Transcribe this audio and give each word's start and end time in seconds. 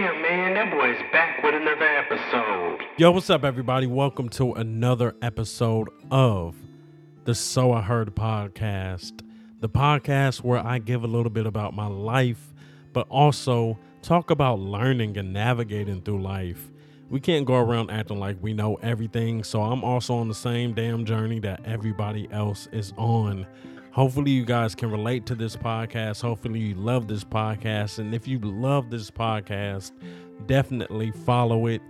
Man, 0.00 0.54
that 0.54 1.12
back 1.12 1.42
with 1.42 1.54
another 1.54 1.84
episode. 1.84 2.80
Yo, 2.96 3.10
what's 3.10 3.28
up, 3.28 3.44
everybody? 3.44 3.86
Welcome 3.86 4.30
to 4.30 4.54
another 4.54 5.14
episode 5.20 5.90
of 6.10 6.56
the 7.24 7.34
So 7.34 7.72
I 7.72 7.82
Heard 7.82 8.16
podcast, 8.16 9.20
the 9.60 9.68
podcast 9.68 10.42
where 10.42 10.66
I 10.66 10.78
give 10.78 11.04
a 11.04 11.06
little 11.06 11.28
bit 11.28 11.44
about 11.44 11.74
my 11.74 11.86
life, 11.86 12.54
but 12.94 13.08
also 13.10 13.78
talk 14.00 14.30
about 14.30 14.58
learning 14.58 15.18
and 15.18 15.34
navigating 15.34 16.00
through 16.00 16.22
life. 16.22 16.70
We 17.10 17.20
can't 17.20 17.44
go 17.44 17.56
around 17.56 17.90
acting 17.90 18.18
like 18.18 18.38
we 18.40 18.54
know 18.54 18.76
everything, 18.76 19.44
so 19.44 19.60
I'm 19.60 19.84
also 19.84 20.14
on 20.14 20.28
the 20.28 20.34
same 20.34 20.72
damn 20.72 21.04
journey 21.04 21.40
that 21.40 21.66
everybody 21.66 22.26
else 22.32 22.68
is 22.72 22.94
on. 22.96 23.46
Hopefully, 23.92 24.30
you 24.30 24.44
guys 24.44 24.76
can 24.76 24.88
relate 24.88 25.26
to 25.26 25.34
this 25.34 25.56
podcast. 25.56 26.22
Hopefully, 26.22 26.60
you 26.60 26.74
love 26.76 27.08
this 27.08 27.24
podcast. 27.24 27.98
And 27.98 28.14
if 28.14 28.28
you 28.28 28.38
love 28.38 28.88
this 28.88 29.10
podcast, 29.10 29.90
definitely 30.46 31.10
follow 31.10 31.66
it 31.66 31.82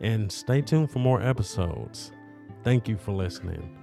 and 0.00 0.30
stay 0.30 0.60
tuned 0.60 0.90
for 0.90 0.98
more 0.98 1.22
episodes. 1.22 2.12
Thank 2.64 2.86
you 2.86 2.98
for 2.98 3.12
listening. 3.12 3.74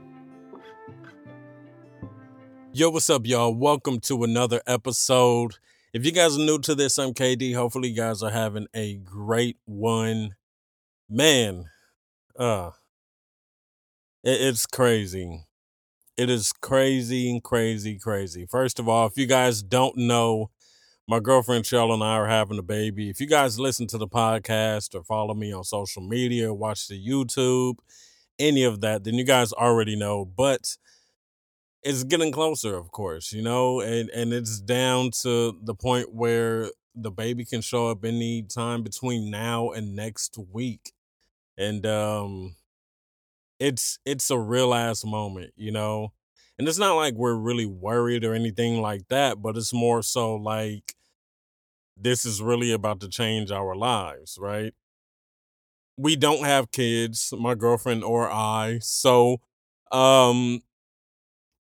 Yo, 2.72 2.92
what's 2.92 3.10
up, 3.10 3.26
y'all? 3.26 3.56
Welcome 3.56 4.00
to 4.02 4.24
another 4.24 4.62
episode. 4.68 5.56
If 5.92 6.06
you 6.06 6.12
guys 6.12 6.38
are 6.38 6.42
new 6.42 6.60
to 6.60 6.76
this, 6.76 7.00
I'm 7.00 7.16
KD. 7.16 7.56
Hopefully, 7.56 7.90
you 7.90 7.96
guys 7.96 8.22
are 8.22 8.30
having 8.30 8.68
a 8.76 8.98
great 8.98 9.58
one. 9.66 10.36
Man, 11.10 11.66
uh, 12.38 12.72
it's 14.24 14.68
crazy 14.68 15.46
it 16.18 16.30
is 16.30 16.54
crazy 16.54 17.30
and 17.30 17.44
crazy, 17.44 17.98
crazy. 18.00 18.46
First 18.46 18.80
of 18.80 18.88
all, 18.88 19.08
if 19.08 19.18
you 19.18 19.26
guys 19.26 19.62
don't 19.62 19.98
know, 19.98 20.50
my 21.08 21.20
girlfriend 21.20 21.66
Cheryl 21.66 21.94
and 21.94 22.04
I 22.04 22.14
are 22.14 22.28
having 22.28 22.58
a 22.58 22.64
baby. 22.64 23.10
If 23.10 23.20
you 23.20 23.28
guys 23.28 23.60
listen 23.60 23.86
to 23.88 23.98
the 23.98 24.08
podcast 24.08 24.96
or 24.96 25.04
follow 25.04 25.34
me 25.34 25.54
on 25.54 25.64
social 25.64 26.02
media, 26.02 26.54
watch 26.54 26.88
the 26.88 27.00
YouTube, 27.00 27.76
any 28.40 28.64
of 28.64 28.82
that, 28.82 29.04
then 29.04 29.16
you 29.16 29.24
guys 29.24 29.54
already 29.54 29.96
know. 29.96 30.26
But 30.26 30.78
it's 31.84 32.04
getting 32.04 32.32
closer, 32.32 32.76
of 32.76 32.92
course, 32.92 33.32
you 33.32 33.44
know, 33.44 33.82
and, 33.82 34.10
and 34.10 34.34
it's 34.34 34.60
down 34.60 35.12
to 35.22 35.56
the 35.62 35.76
point 35.76 36.14
where 36.14 36.72
the 36.96 37.12
baby 37.12 37.46
can 37.46 37.62
show 37.62 37.90
up 37.90 38.04
any 38.04 38.42
time 38.42 38.82
between 38.82 39.30
now 39.30 39.70
and 39.70 39.96
next 39.96 40.38
week. 40.52 40.94
And 41.58 41.86
um 41.86 42.56
it's 43.60 44.00
it's 44.06 44.30
a 44.30 44.40
real 44.40 44.74
ass 44.74 45.06
moment, 45.06 45.54
you 45.56 45.72
know. 45.72 46.14
And 46.58 46.68
it's 46.68 46.78
not 46.80 46.96
like 46.96 47.16
we're 47.16 47.36
really 47.36 47.66
worried 47.66 48.24
or 48.24 48.34
anything 48.34 48.82
like 48.82 49.08
that, 49.10 49.42
but 49.42 49.58
it's 49.58 49.74
more 49.74 50.02
so 50.02 50.36
like 50.36 50.96
this 51.98 52.26
is 52.26 52.42
really 52.42 52.72
about 52.72 53.00
to 53.02 53.10
change 53.10 53.52
our 53.52 53.76
lives, 53.76 54.38
right? 54.40 54.74
We 55.98 56.16
don't 56.16 56.44
have 56.44 56.72
kids, 56.72 57.34
my 57.38 57.56
girlfriend 57.56 58.04
or 58.04 58.30
I. 58.30 58.80
So 58.82 59.38
um 59.92 60.62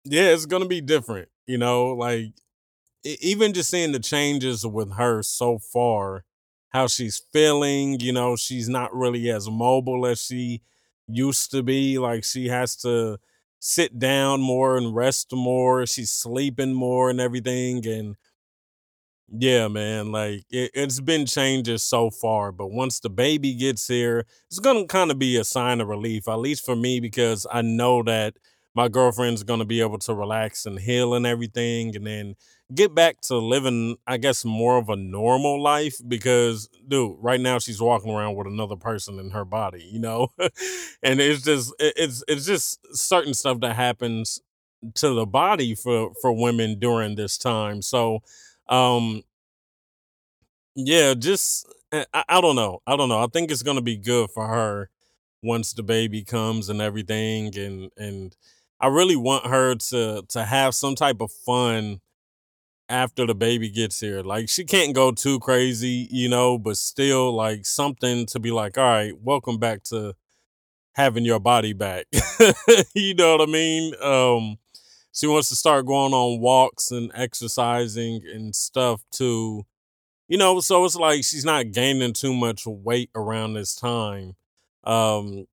yeah, 0.03 0.29
it's 0.33 0.45
going 0.45 0.63
to 0.63 0.67
be 0.69 0.81
different, 0.81 1.29
you 1.47 1.57
know, 1.57 1.87
like 1.89 2.33
even 3.03 3.53
just 3.53 3.69
seeing 3.71 3.91
the 3.91 3.99
changes 3.99 4.65
with 4.65 4.93
her 4.95 5.23
so 5.23 5.59
far, 5.59 6.23
how 6.69 6.87
she's 6.87 7.23
feeling, 7.33 7.99
you 7.99 8.13
know, 8.13 8.35
she's 8.35 8.69
not 8.69 8.95
really 8.95 9.29
as 9.31 9.49
mobile 9.49 10.05
as 10.05 10.21
she 10.21 10.61
used 11.15 11.51
to 11.51 11.63
be. 11.63 11.97
Like 11.97 12.23
she 12.23 12.47
has 12.47 12.75
to 12.77 13.19
sit 13.59 13.99
down 13.99 14.41
more 14.41 14.77
and 14.77 14.95
rest 14.95 15.33
more. 15.33 15.85
She's 15.85 16.11
sleeping 16.11 16.73
more 16.73 17.09
and 17.09 17.21
everything. 17.21 17.85
And 17.85 18.15
yeah, 19.29 19.67
man, 19.67 20.11
like 20.11 20.43
it, 20.49 20.75
has 20.75 20.99
been 20.99 21.25
changes 21.25 21.83
so 21.83 22.09
far. 22.09 22.51
But 22.51 22.71
once 22.71 22.99
the 22.99 23.09
baby 23.09 23.53
gets 23.53 23.87
here, 23.87 24.25
it's 24.47 24.59
going 24.59 24.81
to 24.81 24.87
kind 24.87 25.09
of 25.11 25.19
be 25.19 25.37
a 25.37 25.43
sign 25.43 25.79
of 25.79 25.87
relief, 25.87 26.27
at 26.27 26.39
least 26.39 26.65
for 26.65 26.75
me, 26.75 26.99
because 26.99 27.47
I 27.51 27.61
know 27.61 28.03
that 28.03 28.35
my 28.75 28.87
girlfriend's 28.87 29.43
to 29.43 29.65
be 29.65 29.81
able 29.81 29.97
to 29.99 30.13
relax 30.13 30.65
and 30.65 30.79
heal 30.79 31.13
and 31.13 31.25
everything. 31.25 31.95
And 31.95 32.07
then 32.07 32.35
get 32.73 32.95
back 32.95 33.19
to 33.21 33.37
living, 33.37 33.97
I 34.07 34.17
guess, 34.17 34.45
more 34.45 34.77
of 34.77 34.89
a 34.89 34.95
normal 34.95 35.61
life 35.61 35.95
because, 36.07 36.69
dude, 36.87 37.17
right 37.19 37.39
now 37.39 37.59
she's 37.59 37.81
walking 37.81 38.11
around 38.11 38.35
with 38.35 38.47
another 38.47 38.77
person 38.77 39.19
in 39.19 39.31
her 39.31 39.45
body, 39.45 39.83
you 39.91 39.99
know, 39.99 40.29
and 41.03 41.19
it's 41.19 41.43
just 41.43 41.73
it's 41.79 42.23
it's 42.27 42.45
just 42.45 42.79
certain 42.95 43.33
stuff 43.33 43.59
that 43.61 43.75
happens 43.75 44.41
to 44.95 45.13
the 45.13 45.25
body 45.25 45.75
for 45.75 46.11
for 46.21 46.31
women 46.31 46.79
during 46.79 47.15
this 47.15 47.37
time. 47.37 47.81
So, 47.81 48.19
um, 48.69 49.23
yeah, 50.75 51.13
just 51.13 51.67
eh, 51.91 52.05
I, 52.13 52.23
I 52.29 52.41
don't 52.41 52.55
know, 52.55 52.81
I 52.87 52.95
don't 52.95 53.09
know. 53.09 53.23
I 53.23 53.27
think 53.27 53.51
it's 53.51 53.63
gonna 53.63 53.81
be 53.81 53.97
good 53.97 54.29
for 54.31 54.47
her 54.47 54.89
once 55.43 55.73
the 55.73 55.83
baby 55.83 56.23
comes 56.23 56.69
and 56.69 56.81
everything, 56.81 57.55
and 57.57 57.89
and 57.97 58.35
I 58.81 58.87
really 58.87 59.15
want 59.15 59.45
her 59.45 59.75
to 59.75 60.23
to 60.29 60.43
have 60.45 60.73
some 60.75 60.95
type 60.95 61.21
of 61.21 61.31
fun 61.31 62.01
after 62.89 63.27
the 63.27 63.35
baby 63.35 63.69
gets 63.69 63.99
here. 63.99 64.21
Like 64.23 64.49
she 64.49 64.65
can't 64.65 64.95
go 64.95 65.11
too 65.11 65.39
crazy, 65.39 66.07
you 66.11 66.27
know, 66.27 66.57
but 66.57 66.77
still 66.77 67.33
like 67.33 67.65
something 67.65 68.25
to 68.27 68.39
be 68.39 68.51
like, 68.51 68.77
all 68.77 68.83
right, 68.83 69.13
welcome 69.21 69.59
back 69.59 69.83
to 69.85 70.15
having 70.93 71.25
your 71.25 71.39
body 71.39 71.73
back. 71.73 72.07
you 72.95 73.13
know 73.15 73.37
what 73.37 73.47
I 73.49 73.51
mean? 73.51 73.93
Um 74.01 74.57
she 75.13 75.27
wants 75.27 75.49
to 75.49 75.55
start 75.55 75.85
going 75.85 76.13
on 76.13 76.39
walks 76.41 76.91
and 76.91 77.11
exercising 77.13 78.21
and 78.33 78.55
stuff 78.55 79.03
too. 79.11 79.65
You 80.27 80.37
know, 80.37 80.59
so 80.61 80.85
it's 80.85 80.95
like 80.95 81.23
she's 81.23 81.45
not 81.45 81.71
gaining 81.71 82.13
too 82.13 82.33
much 82.33 82.65
weight 82.65 83.11
around 83.15 83.53
this 83.53 83.75
time. 83.75 84.33
Um 84.83 85.45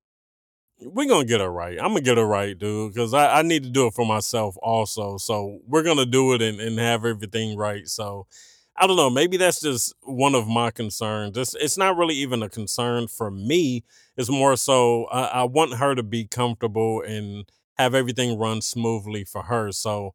we're 0.81 1.07
gonna 1.07 1.25
get 1.25 1.41
it 1.41 1.47
right. 1.47 1.77
I'm 1.79 1.89
gonna 1.89 2.01
get 2.01 2.17
it 2.17 2.23
right, 2.23 2.57
dude, 2.57 2.93
because 2.93 3.13
I, 3.13 3.39
I 3.39 3.41
need 3.41 3.63
to 3.63 3.69
do 3.69 3.87
it 3.87 3.93
for 3.93 4.05
myself 4.05 4.55
also. 4.61 5.17
So 5.17 5.59
we're 5.67 5.83
gonna 5.83 6.05
do 6.05 6.33
it 6.33 6.41
and, 6.41 6.59
and 6.59 6.79
have 6.79 7.05
everything 7.05 7.57
right. 7.57 7.87
So 7.87 8.27
I 8.75 8.87
don't 8.87 8.95
know. 8.95 9.09
Maybe 9.09 9.37
that's 9.37 9.59
just 9.61 9.93
one 10.03 10.35
of 10.35 10.47
my 10.47 10.71
concerns. 10.71 11.37
It's 11.37 11.55
it's 11.55 11.77
not 11.77 11.97
really 11.97 12.15
even 12.15 12.41
a 12.43 12.49
concern 12.49 13.07
for 13.07 13.29
me. 13.29 13.83
It's 14.17 14.29
more 14.29 14.55
so 14.55 15.05
I, 15.05 15.23
I 15.25 15.43
want 15.43 15.75
her 15.75 15.95
to 15.95 16.03
be 16.03 16.25
comfortable 16.25 17.01
and 17.01 17.49
have 17.77 17.93
everything 17.95 18.37
run 18.37 18.61
smoothly 18.61 19.25
for 19.25 19.43
her. 19.43 19.71
So 19.71 20.13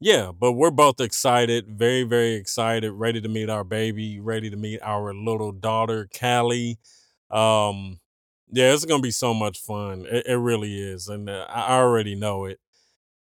yeah, 0.00 0.32
but 0.38 0.52
we're 0.52 0.70
both 0.70 1.00
excited, 1.00 1.66
very, 1.68 2.04
very 2.04 2.34
excited, 2.34 2.92
ready 2.92 3.20
to 3.20 3.28
meet 3.28 3.50
our 3.50 3.64
baby, 3.64 4.20
ready 4.20 4.50
to 4.50 4.56
meet 4.56 4.80
our 4.82 5.14
little 5.14 5.52
daughter, 5.52 6.08
Callie. 6.18 6.78
Um, 7.30 7.99
yeah, 8.52 8.72
it's 8.72 8.84
gonna 8.84 9.02
be 9.02 9.10
so 9.10 9.34
much 9.34 9.60
fun. 9.60 10.06
It, 10.10 10.26
it 10.26 10.36
really 10.36 10.78
is, 10.80 11.08
and 11.08 11.28
uh, 11.28 11.46
I 11.48 11.78
already 11.78 12.14
know 12.14 12.44
it. 12.46 12.58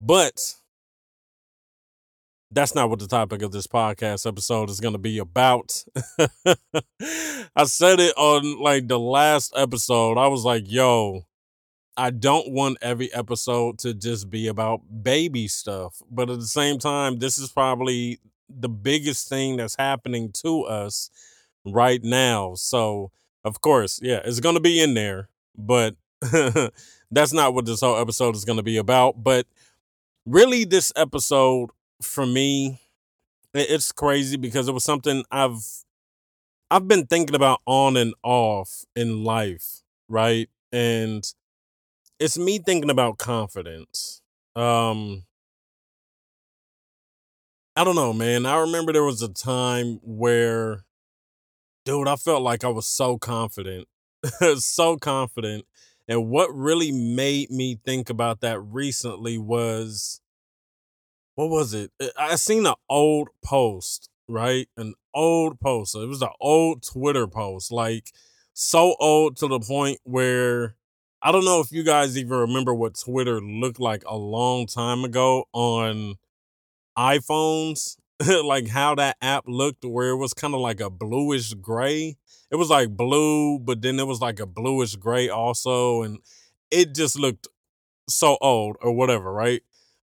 But 0.00 0.54
that's 2.50 2.74
not 2.74 2.90
what 2.90 2.98
the 2.98 3.06
topic 3.06 3.42
of 3.42 3.50
this 3.52 3.66
podcast 3.66 4.26
episode 4.26 4.68
is 4.68 4.80
going 4.80 4.92
to 4.92 4.98
be 4.98 5.18
about. 5.18 5.84
I 7.56 7.64
said 7.64 7.98
it 7.98 8.14
on 8.16 8.60
like 8.60 8.88
the 8.88 8.98
last 8.98 9.54
episode. 9.56 10.18
I 10.18 10.26
was 10.26 10.44
like, 10.44 10.64
yo, 10.66 11.26
I 11.96 12.10
don't 12.10 12.52
want 12.52 12.78
every 12.82 13.12
episode 13.14 13.78
to 13.80 13.94
just 13.94 14.28
be 14.28 14.48
about 14.48 14.80
baby 15.02 15.48
stuff. 15.48 16.02
But 16.10 16.30
at 16.30 16.40
the 16.40 16.46
same 16.46 16.78
time, 16.78 17.18
this 17.18 17.38
is 17.38 17.50
probably 17.50 18.20
the 18.48 18.68
biggest 18.68 19.28
thing 19.28 19.56
that's 19.56 19.76
happening 19.76 20.30
to 20.42 20.64
us 20.64 21.10
right 21.64 22.02
now. 22.02 22.54
So 22.54 23.12
of 23.44 23.60
course, 23.60 24.00
yeah, 24.02 24.20
it's 24.24 24.40
going 24.40 24.54
to 24.54 24.60
be 24.60 24.80
in 24.80 24.94
there, 24.94 25.28
but 25.56 25.96
that's 27.10 27.32
not 27.32 27.54
what 27.54 27.66
this 27.66 27.80
whole 27.80 27.98
episode 27.98 28.36
is 28.36 28.44
going 28.44 28.56
to 28.58 28.62
be 28.62 28.76
about. 28.76 29.22
But 29.22 29.46
really, 30.26 30.64
this 30.64 30.92
episode 30.96 31.70
for 32.00 32.26
me, 32.26 32.80
it's 33.54 33.92
crazy 33.92 34.36
because 34.36 34.68
it 34.68 34.72
was 34.72 34.84
something 34.84 35.24
I've 35.30 35.64
I've 36.70 36.88
been 36.88 37.06
thinking 37.06 37.36
about 37.36 37.60
on 37.66 37.96
and 37.96 38.14
off 38.22 38.84
in 38.96 39.24
life, 39.24 39.82
right? 40.08 40.48
And 40.72 41.22
it's 42.18 42.38
me 42.38 42.58
thinking 42.58 42.90
about 42.90 43.18
confidence. 43.18 44.22
Um 44.56 45.24
I 47.76 47.84
don't 47.84 47.96
know, 47.96 48.12
man. 48.12 48.44
I 48.46 48.58
remember 48.60 48.92
there 48.92 49.04
was 49.04 49.22
a 49.22 49.28
time 49.28 49.98
where 50.02 50.84
dude, 51.84 52.08
I 52.08 52.16
felt 52.16 52.42
like 52.42 52.64
I 52.64 52.68
was 52.68 52.86
so 52.86 53.18
confident, 53.18 53.88
so 54.56 54.96
confident. 54.96 55.64
And 56.08 56.28
what 56.28 56.54
really 56.54 56.92
made 56.92 57.50
me 57.50 57.78
think 57.84 58.10
about 58.10 58.40
that 58.40 58.60
recently 58.60 59.38
was, 59.38 60.20
what 61.34 61.48
was 61.48 61.74
it? 61.74 61.90
I 62.18 62.36
seen 62.36 62.66
an 62.66 62.74
old 62.88 63.28
post, 63.44 64.10
right? 64.28 64.68
An 64.76 64.94
old 65.14 65.60
post. 65.60 65.94
It 65.94 66.08
was 66.08 66.22
an 66.22 66.28
old 66.40 66.82
Twitter 66.82 67.26
post, 67.26 67.72
like 67.72 68.08
so 68.52 68.96
old 69.00 69.36
to 69.38 69.48
the 69.48 69.60
point 69.60 69.98
where 70.04 70.76
I 71.22 71.30
don't 71.32 71.44
know 71.44 71.60
if 71.60 71.70
you 71.70 71.84
guys 71.84 72.18
even 72.18 72.36
remember 72.36 72.74
what 72.74 72.98
Twitter 72.98 73.40
looked 73.40 73.80
like 73.80 74.02
a 74.06 74.16
long 74.16 74.66
time 74.66 75.04
ago 75.04 75.44
on 75.52 76.16
iPhones. 76.98 77.96
like 78.44 78.68
how 78.68 78.94
that 78.94 79.16
app 79.20 79.44
looked 79.46 79.84
where 79.84 80.10
it 80.10 80.16
was 80.16 80.34
kind 80.34 80.54
of 80.54 80.60
like 80.60 80.80
a 80.80 80.90
bluish 80.90 81.54
gray. 81.54 82.16
It 82.50 82.56
was 82.56 82.70
like 82.70 82.90
blue, 82.90 83.58
but 83.58 83.80
then 83.80 83.98
it 83.98 84.06
was 84.06 84.20
like 84.20 84.40
a 84.40 84.46
bluish 84.46 84.96
gray 84.96 85.28
also. 85.28 86.02
And 86.02 86.18
it 86.70 86.94
just 86.94 87.18
looked 87.18 87.48
so 88.08 88.36
old 88.40 88.76
or 88.80 88.92
whatever, 88.92 89.32
right? 89.32 89.62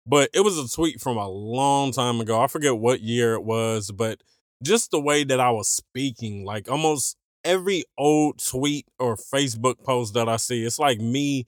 But 0.06 0.30
it 0.32 0.40
was 0.40 0.58
a 0.58 0.68
tweet 0.68 1.00
from 1.00 1.16
a 1.16 1.28
long 1.28 1.92
time 1.92 2.20
ago. 2.20 2.40
I 2.40 2.46
forget 2.46 2.78
what 2.78 3.00
year 3.00 3.34
it 3.34 3.44
was, 3.44 3.90
but 3.90 4.22
just 4.62 4.90
the 4.90 5.00
way 5.00 5.24
that 5.24 5.40
I 5.40 5.50
was 5.50 5.68
speaking, 5.68 6.44
like 6.44 6.70
almost 6.70 7.16
every 7.44 7.84
old 7.96 8.42
tweet 8.44 8.86
or 8.98 9.16
Facebook 9.16 9.82
post 9.84 10.14
that 10.14 10.28
I 10.28 10.36
see, 10.36 10.64
it's 10.64 10.78
like 10.78 11.00
me 11.00 11.46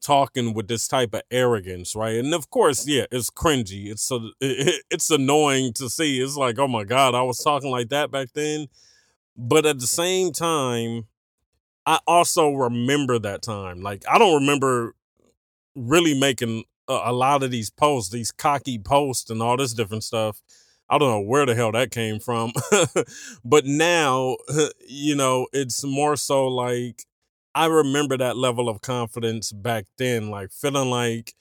talking 0.00 0.54
with 0.54 0.68
this 0.68 0.88
type 0.88 1.14
of 1.14 1.22
arrogance, 1.30 1.94
right? 1.94 2.16
And 2.16 2.34
of 2.34 2.50
course, 2.50 2.86
yeah, 2.86 3.06
it's 3.10 3.30
cringy. 3.30 3.90
It's 3.90 4.02
so 4.02 4.30
it, 4.40 4.82
it's 4.90 5.10
annoying 5.10 5.72
to 5.74 5.88
see. 5.88 6.20
It's 6.20 6.36
like, 6.36 6.58
oh 6.58 6.68
my 6.68 6.84
god, 6.84 7.14
I 7.14 7.22
was 7.22 7.38
talking 7.38 7.70
like 7.70 7.88
that 7.90 8.10
back 8.10 8.28
then. 8.34 8.66
But 9.36 9.66
at 9.66 9.78
the 9.78 9.86
same 9.86 10.32
time, 10.32 11.06
I 11.86 11.98
also 12.06 12.52
remember 12.52 13.18
that 13.18 13.42
time. 13.42 13.80
Like 13.80 14.04
I 14.08 14.18
don't 14.18 14.40
remember 14.40 14.94
really 15.74 16.18
making 16.18 16.64
a, 16.88 17.00
a 17.06 17.12
lot 17.12 17.42
of 17.42 17.50
these 17.50 17.70
posts, 17.70 18.10
these 18.10 18.32
cocky 18.32 18.78
posts 18.78 19.30
and 19.30 19.42
all 19.42 19.56
this 19.56 19.72
different 19.72 20.04
stuff. 20.04 20.42
I 20.88 20.98
don't 20.98 21.10
know 21.10 21.20
where 21.20 21.46
the 21.46 21.54
hell 21.54 21.70
that 21.72 21.92
came 21.92 22.18
from. 22.18 22.52
but 23.44 23.64
now, 23.64 24.36
you 24.88 25.14
know, 25.14 25.46
it's 25.52 25.84
more 25.84 26.16
so 26.16 26.48
like 26.48 27.04
I 27.54 27.66
remember 27.66 28.16
that 28.18 28.36
level 28.36 28.68
of 28.68 28.80
confidence 28.82 29.52
back 29.52 29.86
then, 29.98 30.30
like 30.30 30.50
feeling 30.52 30.90
like 30.90 31.34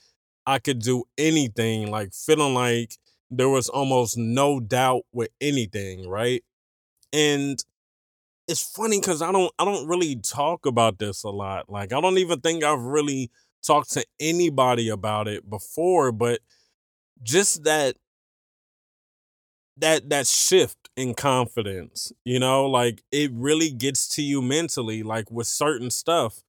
I 0.45 0.59
could 0.59 0.79
do 0.79 1.05
anything, 1.17 1.91
like 1.91 2.13
feeling 2.13 2.53
like 2.53 2.97
there 3.29 3.49
was 3.49 3.69
almost 3.69 4.17
no 4.17 4.59
doubt 4.59 5.03
with 5.13 5.29
anything, 5.39 6.09
right? 6.09 6.43
And 7.13 7.63
it's 8.47 8.63
funny 8.63 8.99
because 8.99 9.21
I 9.21 9.31
don't 9.31 9.51
I 9.59 9.65
don't 9.65 9.87
really 9.87 10.17
talk 10.17 10.65
about 10.65 10.99
this 10.99 11.23
a 11.23 11.29
lot. 11.29 11.69
Like 11.69 11.93
I 11.93 12.01
don't 12.01 12.17
even 12.19 12.41
think 12.41 12.63
I've 12.63 12.81
really 12.81 13.31
talked 13.65 13.91
to 13.93 14.05
anybody 14.19 14.89
about 14.89 15.27
it 15.27 15.49
before, 15.49 16.11
but 16.11 16.39
just 17.23 17.63
that 17.65 17.95
that 19.79 20.09
that 20.09 20.27
shift 20.27 20.89
in 20.95 21.13
confidence, 21.13 22.11
you 22.23 22.39
know, 22.39 22.65
like 22.65 23.01
it 23.11 23.31
really 23.33 23.71
gets 23.71 24.07
to 24.15 24.21
you 24.21 24.41
mentally, 24.41 25.03
like 25.03 25.31
with 25.31 25.47
certain 25.47 25.89
stuff. 25.89 26.43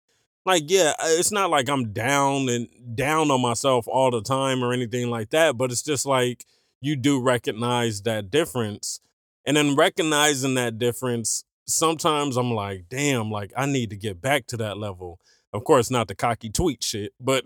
Like, 0.46 0.64
yeah, 0.66 0.94
uh, 0.98 1.06
it's 1.06 1.30
not 1.30 1.50
like 1.50 1.68
I'm 1.68 1.92
down 1.92 2.48
and 2.48 2.68
down 2.94 3.30
on 3.30 3.42
myself 3.42 3.86
all 3.86 4.10
the 4.10 4.22
time 4.22 4.64
or 4.64 4.72
anything 4.72 5.10
like 5.10 5.30
that, 5.30 5.56
but 5.58 5.70
it's 5.70 5.82
just 5.82 6.06
like 6.06 6.46
you 6.80 6.96
do 6.96 7.20
recognize 7.20 8.02
that 8.02 8.30
difference. 8.30 9.00
And 9.44 9.56
then 9.56 9.76
recognizing 9.76 10.54
that 10.54 10.78
difference, 10.78 11.44
sometimes 11.66 12.36
I'm 12.36 12.52
like, 12.52 12.86
damn, 12.88 13.30
like 13.30 13.52
I 13.56 13.66
need 13.66 13.90
to 13.90 13.96
get 13.96 14.20
back 14.20 14.46
to 14.48 14.56
that 14.58 14.78
level. 14.78 15.20
Of 15.52 15.64
course, 15.64 15.90
not 15.90 16.08
the 16.08 16.14
cocky 16.14 16.48
tweet 16.48 16.82
shit, 16.82 17.12
but 17.20 17.44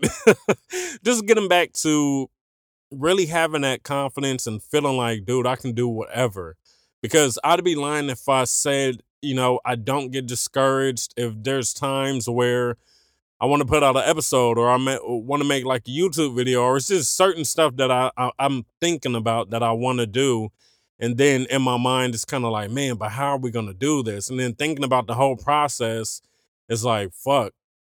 just 1.03 1.25
getting 1.25 1.47
back 1.47 1.73
to 1.73 2.29
really 2.97 3.27
having 3.27 3.61
that 3.61 3.83
confidence 3.83 4.47
and 4.47 4.61
feeling 4.61 4.97
like, 4.97 5.25
dude, 5.25 5.47
I 5.47 5.55
can 5.55 5.73
do 5.73 5.87
whatever. 5.87 6.55
Because 7.01 7.37
I'd 7.43 7.63
be 7.63 7.75
lying 7.75 8.09
if 8.09 8.27
I 8.27 8.45
said, 8.45 9.01
you 9.21 9.35
know, 9.35 9.59
I 9.65 9.75
don't 9.75 10.11
get 10.11 10.27
discouraged 10.27 11.13
if 11.17 11.33
there's 11.35 11.73
times 11.73 12.29
where 12.29 12.77
I 13.39 13.45
want 13.45 13.61
to 13.61 13.67
put 13.67 13.83
out 13.83 13.97
an 13.97 14.03
episode 14.05 14.57
or 14.57 14.69
I 14.69 14.77
want 15.03 15.41
to 15.41 15.47
make 15.47 15.65
like 15.65 15.87
a 15.87 15.91
YouTube 15.91 16.35
video 16.35 16.61
or 16.63 16.77
it's 16.77 16.87
just 16.87 17.15
certain 17.15 17.43
stuff 17.43 17.75
that 17.75 17.91
I, 17.91 18.11
I 18.17 18.31
am 18.39 18.65
thinking 18.79 19.15
about 19.15 19.49
that 19.49 19.61
I 19.61 19.71
want 19.71 19.99
to 19.99 20.07
do. 20.07 20.49
And 20.99 21.17
then 21.17 21.45
in 21.49 21.61
my 21.61 21.77
mind, 21.77 22.15
it's 22.15 22.23
kind 22.23 22.45
of 22.45 22.51
like, 22.51 22.71
man, 22.71 22.95
but 22.95 23.11
how 23.11 23.31
are 23.31 23.37
we 23.37 23.51
going 23.51 23.67
to 23.67 23.73
do 23.73 24.01
this? 24.01 24.29
And 24.29 24.39
then 24.39 24.53
thinking 24.53 24.85
about 24.85 25.07
the 25.07 25.15
whole 25.15 25.35
process, 25.35 26.21
it's 26.69 26.83
like, 26.83 27.13
fuck, 27.13 27.53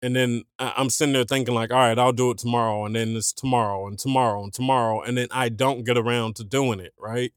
and 0.06 0.16
then 0.16 0.44
I'm 0.60 0.90
sitting 0.90 1.14
there 1.14 1.24
thinking 1.24 1.56
like, 1.56 1.72
all 1.72 1.80
right, 1.80 1.98
I'll 1.98 2.14
do 2.14 2.32
it 2.32 2.38
tomorrow, 2.38 2.86
and 2.86 2.96
then 2.96 3.16
it's 3.16 3.34
tomorrow 3.34 3.88
and 3.88 3.98
tomorrow 3.98 4.44
and 4.44 4.54
tomorrow, 4.54 5.02
and 5.02 5.18
then 5.18 5.28
I 5.32 5.50
don't 5.50 5.84
get 5.84 5.98
around 5.98 6.36
to 6.38 6.44
doing 6.44 6.80
it, 6.80 6.94
right? 7.00 7.34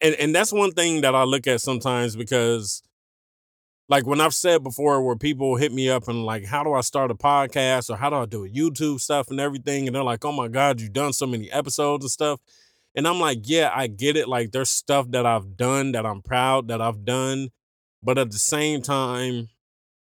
And 0.00 0.14
and 0.16 0.34
that's 0.34 0.52
one 0.52 0.72
thing 0.72 1.00
that 1.00 1.14
I 1.14 1.24
look 1.24 1.46
at 1.46 1.60
sometimes 1.60 2.14
because 2.14 2.82
like 3.88 4.06
when 4.06 4.20
I've 4.20 4.34
said 4.34 4.62
before 4.62 5.02
where 5.02 5.16
people 5.16 5.56
hit 5.56 5.72
me 5.72 5.88
up 5.88 6.08
and 6.08 6.24
like, 6.24 6.44
how 6.44 6.62
do 6.62 6.74
I 6.74 6.82
start 6.82 7.10
a 7.10 7.14
podcast 7.14 7.88
or 7.88 7.96
how 7.96 8.10
do 8.10 8.16
I 8.16 8.26
do 8.26 8.44
a 8.44 8.48
YouTube 8.48 9.00
stuff 9.00 9.30
and 9.30 9.40
everything? 9.40 9.86
And 9.86 9.96
they're 9.96 10.04
like, 10.04 10.24
oh 10.24 10.32
my 10.32 10.48
God, 10.48 10.80
you've 10.80 10.92
done 10.92 11.14
so 11.14 11.26
many 11.26 11.50
episodes 11.50 12.04
and 12.04 12.10
stuff. 12.10 12.40
And 12.94 13.08
I'm 13.08 13.18
like, 13.18 13.40
yeah, 13.44 13.70
I 13.74 13.86
get 13.86 14.16
it. 14.16 14.28
Like 14.28 14.52
there's 14.52 14.70
stuff 14.70 15.10
that 15.12 15.24
I've 15.24 15.56
done 15.56 15.92
that 15.92 16.04
I'm 16.04 16.20
proud 16.20 16.68
that 16.68 16.82
I've 16.82 17.04
done. 17.04 17.48
But 18.02 18.18
at 18.18 18.30
the 18.30 18.38
same 18.38 18.82
time, 18.82 19.48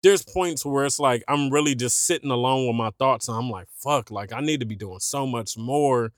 there's 0.05 0.21
points 0.23 0.63
where 0.63 0.85
it's 0.85 0.99
like 0.99 1.23
I'm 1.27 1.49
really 1.49 1.73
just 1.73 2.05
sitting 2.05 2.29
alone 2.29 2.67
with 2.67 2.75
my 2.75 2.91
thoughts 2.99 3.27
and 3.27 3.35
I'm 3.35 3.49
like, 3.49 3.67
fuck, 3.75 4.11
like 4.11 4.31
I 4.31 4.39
need 4.39 4.59
to 4.59 4.65
be 4.65 4.75
doing 4.75 4.99
so 4.99 5.25
much 5.25 5.57
more. 5.57 6.13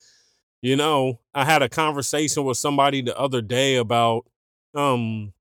You 0.61 0.75
know, 0.75 1.21
I 1.33 1.45
had 1.45 1.61
a 1.61 1.69
conversation 1.69 2.43
with 2.43 2.57
somebody 2.57 3.01
the 3.01 3.17
other 3.17 3.41
day 3.41 3.77
about 3.77 4.25
um 4.75 5.31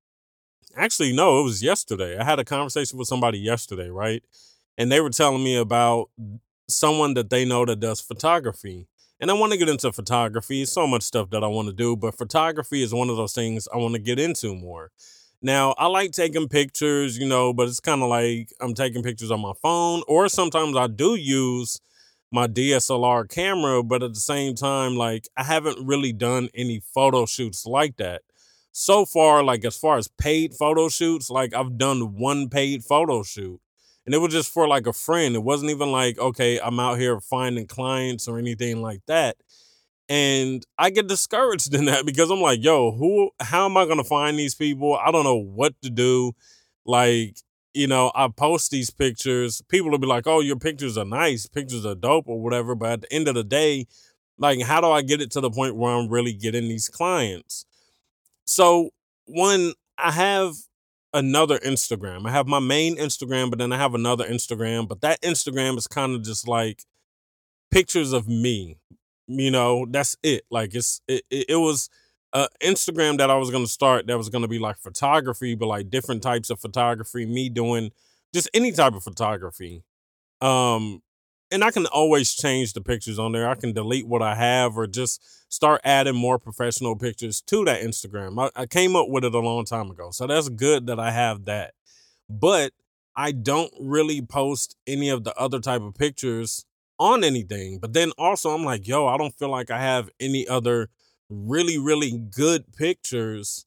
actually 0.77 1.13
no, 1.13 1.41
it 1.41 1.43
was 1.43 1.61
yesterday. 1.61 2.17
I 2.17 2.23
had 2.23 2.39
a 2.39 2.45
conversation 2.45 2.97
with 2.97 3.09
somebody 3.09 3.37
yesterday, 3.37 3.89
right? 3.89 4.23
And 4.77 4.89
they 4.89 5.01
were 5.01 5.09
telling 5.09 5.43
me 5.43 5.57
about 5.57 6.09
someone 6.69 7.15
that 7.15 7.29
they 7.29 7.43
know 7.43 7.65
that 7.65 7.81
does 7.81 7.99
photography. 7.99 8.87
And 9.19 9.29
I 9.29 9.33
want 9.33 9.51
to 9.51 9.57
get 9.57 9.67
into 9.67 9.91
photography. 9.91 10.63
So 10.63 10.87
much 10.87 11.01
stuff 11.01 11.31
that 11.31 11.43
I 11.43 11.47
want 11.47 11.67
to 11.67 11.73
do, 11.73 11.97
but 11.97 12.17
photography 12.17 12.81
is 12.81 12.93
one 12.93 13.09
of 13.09 13.17
those 13.17 13.33
things 13.33 13.67
I 13.73 13.77
want 13.77 13.95
to 13.95 13.99
get 13.99 14.19
into 14.19 14.55
more. 14.55 14.91
Now, 15.41 15.75
I 15.77 15.87
like 15.87 16.11
taking 16.11 16.47
pictures, 16.47 17.17
you 17.17 17.27
know, 17.27 17.53
but 17.53 17.67
it's 17.67 17.79
kind 17.79 18.01
of 18.01 18.09
like 18.09 18.51
I'm 18.59 18.73
taking 18.73 19.03
pictures 19.03 19.31
on 19.31 19.39
my 19.41 19.53
phone, 19.61 20.01
or 20.07 20.27
sometimes 20.29 20.75
I 20.75 20.87
do 20.87 21.15
use 21.15 21.79
my 22.31 22.47
DSLR 22.47 23.29
camera, 23.29 23.83
but 23.83 24.03
at 24.03 24.13
the 24.13 24.19
same 24.19 24.55
time, 24.55 24.95
like 24.95 25.27
I 25.37 25.43
haven't 25.43 25.85
really 25.85 26.11
done 26.11 26.49
any 26.55 26.81
photo 26.93 27.25
shoots 27.25 27.65
like 27.65 27.97
that. 27.97 28.23
So 28.71 29.05
far, 29.05 29.43
like 29.43 29.63
as 29.65 29.77
far 29.77 29.97
as 29.97 30.07
paid 30.07 30.53
photo 30.53 30.89
shoots, 30.89 31.29
like 31.29 31.53
I've 31.53 31.77
done 31.77 32.15
one 32.17 32.49
paid 32.49 32.83
photo 32.83 33.23
shoot. 33.23 33.59
And 34.05 34.15
it 34.15 34.19
was 34.19 34.31
just 34.31 34.53
for 34.53 34.67
like 34.67 34.87
a 34.87 34.93
friend. 34.93 35.35
It 35.35 35.43
wasn't 35.43 35.71
even 35.71 35.91
like, 35.91 36.17
okay, 36.17 36.59
I'm 36.59 36.79
out 36.79 36.97
here 36.99 37.19
finding 37.19 37.67
clients 37.67 38.27
or 38.27 38.37
anything 38.37 38.81
like 38.81 39.01
that. 39.07 39.35
And 40.09 40.65
I 40.77 40.89
get 40.89 41.07
discouraged 41.07 41.73
in 41.75 41.85
that 41.85 42.05
because 42.05 42.29
I'm 42.29 42.41
like, 42.41 42.63
yo, 42.63 42.91
who 42.91 43.31
how 43.39 43.65
am 43.65 43.77
I 43.77 43.85
gonna 43.85 44.03
find 44.03 44.37
these 44.37 44.55
people? 44.55 44.95
I 44.95 45.11
don't 45.11 45.23
know 45.23 45.37
what 45.37 45.73
to 45.81 45.89
do. 45.89 46.33
Like, 46.85 47.37
you 47.73 47.87
know, 47.87 48.11
I 48.15 48.27
post 48.29 48.71
these 48.71 48.89
pictures, 48.89 49.61
people 49.69 49.91
will 49.91 49.97
be 49.97 50.07
like, 50.07 50.27
Oh, 50.27 50.39
your 50.39 50.55
pictures 50.57 50.97
are 50.97 51.05
nice, 51.05 51.45
pictures 51.45 51.85
are 51.85 51.95
dope 51.95 52.27
or 52.27 52.41
whatever. 52.41 52.75
But 52.75 52.91
at 52.91 53.01
the 53.01 53.13
end 53.13 53.27
of 53.27 53.35
the 53.35 53.43
day, 53.43 53.87
like, 54.37 54.61
how 54.61 54.81
do 54.81 54.87
I 54.87 55.01
get 55.01 55.21
it 55.21 55.31
to 55.31 55.41
the 55.41 55.49
point 55.49 55.75
where 55.75 55.91
I'm 55.91 56.09
really 56.09 56.33
getting 56.33 56.67
these 56.67 56.89
clients? 56.89 57.65
So 58.45 58.91
one, 59.25 59.73
I 59.97 60.11
have 60.11 60.53
another 61.13 61.57
Instagram. 61.59 62.27
I 62.27 62.31
have 62.31 62.47
my 62.47 62.59
main 62.59 62.97
Instagram, 62.97 63.49
but 63.49 63.59
then 63.59 63.73
I 63.73 63.77
have 63.77 63.95
another 63.95 64.25
Instagram. 64.25 64.87
But 64.87 65.01
that 65.01 65.21
Instagram 65.21 65.77
is 65.77 65.87
kind 65.87 66.15
of 66.15 66.23
just 66.23 66.47
like 66.47 66.83
pictures 67.71 68.13
of 68.13 68.27
me 68.27 68.77
you 69.27 69.51
know 69.51 69.85
that's 69.89 70.15
it 70.23 70.43
like 70.49 70.73
it's 70.73 71.01
it, 71.07 71.23
it, 71.29 71.57
was 71.57 71.89
uh 72.33 72.47
instagram 72.63 73.17
that 73.17 73.29
i 73.29 73.35
was 73.35 73.51
going 73.51 73.63
to 73.63 73.69
start 73.69 74.07
that 74.07 74.17
was 74.17 74.29
going 74.29 74.41
to 74.41 74.47
be 74.47 74.59
like 74.59 74.77
photography 74.77 75.53
but 75.53 75.67
like 75.67 75.89
different 75.89 76.23
types 76.23 76.49
of 76.49 76.59
photography 76.59 77.25
me 77.25 77.49
doing 77.49 77.91
just 78.33 78.49
any 78.53 78.71
type 78.71 78.93
of 78.93 79.03
photography 79.03 79.83
um 80.41 81.01
and 81.51 81.63
i 81.63 81.71
can 81.71 81.85
always 81.87 82.33
change 82.33 82.73
the 82.73 82.81
pictures 82.81 83.19
on 83.19 83.33
there 83.33 83.49
i 83.49 83.55
can 83.55 83.73
delete 83.73 84.07
what 84.07 84.21
i 84.21 84.33
have 84.33 84.77
or 84.77 84.87
just 84.87 85.21
start 85.51 85.81
adding 85.83 86.15
more 86.15 86.39
professional 86.39 86.95
pictures 86.95 87.41
to 87.41 87.65
that 87.65 87.81
instagram 87.81 88.41
I, 88.55 88.61
I 88.61 88.65
came 88.65 88.95
up 88.95 89.09
with 89.09 89.25
it 89.25 89.35
a 89.35 89.39
long 89.39 89.65
time 89.65 89.91
ago 89.91 90.11
so 90.11 90.25
that's 90.25 90.49
good 90.49 90.87
that 90.87 90.99
i 90.99 91.11
have 91.11 91.45
that 91.45 91.73
but 92.29 92.71
i 93.15 93.31
don't 93.33 93.73
really 93.79 94.21
post 94.21 94.77
any 94.85 95.09
of 95.09 95.25
the 95.25 95.35
other 95.37 95.59
type 95.59 95.81
of 95.81 95.95
pictures 95.95 96.65
on 96.99 97.23
anything. 97.23 97.79
But 97.79 97.93
then 97.93 98.11
also, 98.17 98.51
I'm 98.51 98.63
like, 98.63 98.87
yo, 98.87 99.07
I 99.07 99.17
don't 99.17 99.37
feel 99.37 99.49
like 99.49 99.71
I 99.71 99.79
have 99.79 100.09
any 100.19 100.47
other 100.47 100.89
really, 101.29 101.77
really 101.77 102.11
good 102.11 102.73
pictures 102.73 103.65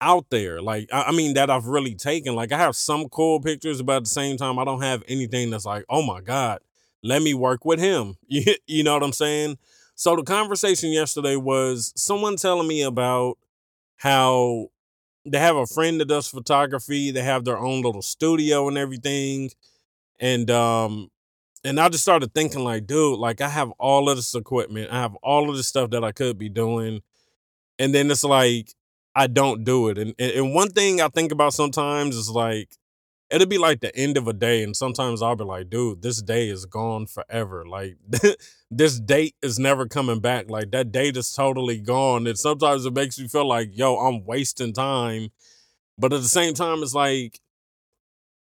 out 0.00 0.26
there. 0.30 0.62
Like, 0.62 0.88
I, 0.92 1.12
mean, 1.12 1.34
that 1.34 1.50
I've 1.50 1.66
really 1.66 1.94
taken. 1.94 2.34
Like, 2.34 2.52
I 2.52 2.58
have 2.58 2.76
some 2.76 3.08
cool 3.08 3.40
pictures, 3.40 3.82
but 3.82 3.96
at 3.96 4.04
the 4.04 4.10
same 4.10 4.36
time, 4.36 4.58
I 4.58 4.64
don't 4.64 4.82
have 4.82 5.02
anything 5.08 5.50
that's 5.50 5.64
like, 5.64 5.84
oh 5.88 6.02
my 6.02 6.20
God, 6.20 6.60
let 7.02 7.22
me 7.22 7.34
work 7.34 7.64
with 7.64 7.80
him. 7.80 8.16
You, 8.28 8.54
you 8.66 8.84
know 8.84 8.94
what 8.94 9.02
I'm 9.02 9.12
saying? 9.12 9.58
So 9.94 10.14
the 10.14 10.22
conversation 10.22 10.92
yesterday 10.92 11.34
was 11.36 11.92
someone 11.96 12.36
telling 12.36 12.68
me 12.68 12.82
about 12.82 13.38
how 13.96 14.68
they 15.24 15.38
have 15.38 15.56
a 15.56 15.66
friend 15.66 16.00
that 16.00 16.08
does 16.08 16.28
photography. 16.28 17.10
They 17.10 17.22
have 17.22 17.44
their 17.44 17.58
own 17.58 17.82
little 17.82 18.02
studio 18.02 18.68
and 18.68 18.78
everything. 18.78 19.50
And 20.20 20.50
um, 20.50 21.10
and 21.68 21.78
I 21.78 21.88
just 21.90 22.02
started 22.02 22.32
thinking 22.32 22.64
like, 22.64 22.86
dude, 22.86 23.18
like 23.18 23.40
I 23.40 23.48
have 23.48 23.70
all 23.72 24.08
of 24.08 24.16
this 24.16 24.34
equipment, 24.34 24.90
I 24.90 25.00
have 25.00 25.14
all 25.16 25.50
of 25.50 25.56
this 25.56 25.68
stuff 25.68 25.90
that 25.90 26.02
I 26.02 26.12
could 26.12 26.38
be 26.38 26.48
doing, 26.48 27.02
and 27.78 27.94
then 27.94 28.10
it's 28.10 28.24
like 28.24 28.74
I 29.14 29.26
don't 29.26 29.64
do 29.64 29.88
it. 29.88 29.98
And, 29.98 30.14
and 30.18 30.54
one 30.54 30.70
thing 30.70 31.00
I 31.00 31.08
think 31.08 31.30
about 31.30 31.52
sometimes 31.52 32.16
is 32.16 32.30
like 32.30 32.70
it'll 33.30 33.46
be 33.46 33.58
like 33.58 33.80
the 33.80 33.94
end 33.94 34.16
of 34.16 34.26
a 34.28 34.32
day, 34.32 34.62
and 34.62 34.74
sometimes 34.74 35.20
I'll 35.20 35.36
be 35.36 35.44
like, 35.44 35.68
dude, 35.68 36.00
this 36.00 36.22
day 36.22 36.48
is 36.48 36.64
gone 36.64 37.06
forever. 37.06 37.66
Like 37.66 37.96
this 38.70 38.98
date 38.98 39.34
is 39.42 39.58
never 39.58 39.86
coming 39.86 40.20
back. 40.20 40.48
Like 40.48 40.70
that 40.70 40.90
date 40.90 41.16
is 41.16 41.30
totally 41.32 41.80
gone. 41.80 42.26
And 42.26 42.38
sometimes 42.38 42.86
it 42.86 42.94
makes 42.94 43.18
me 43.18 43.28
feel 43.28 43.46
like, 43.46 43.70
yo, 43.72 43.96
I'm 43.96 44.24
wasting 44.24 44.72
time. 44.72 45.28
But 45.98 46.12
at 46.12 46.22
the 46.22 46.28
same 46.28 46.54
time, 46.54 46.82
it's 46.82 46.94
like 46.94 47.40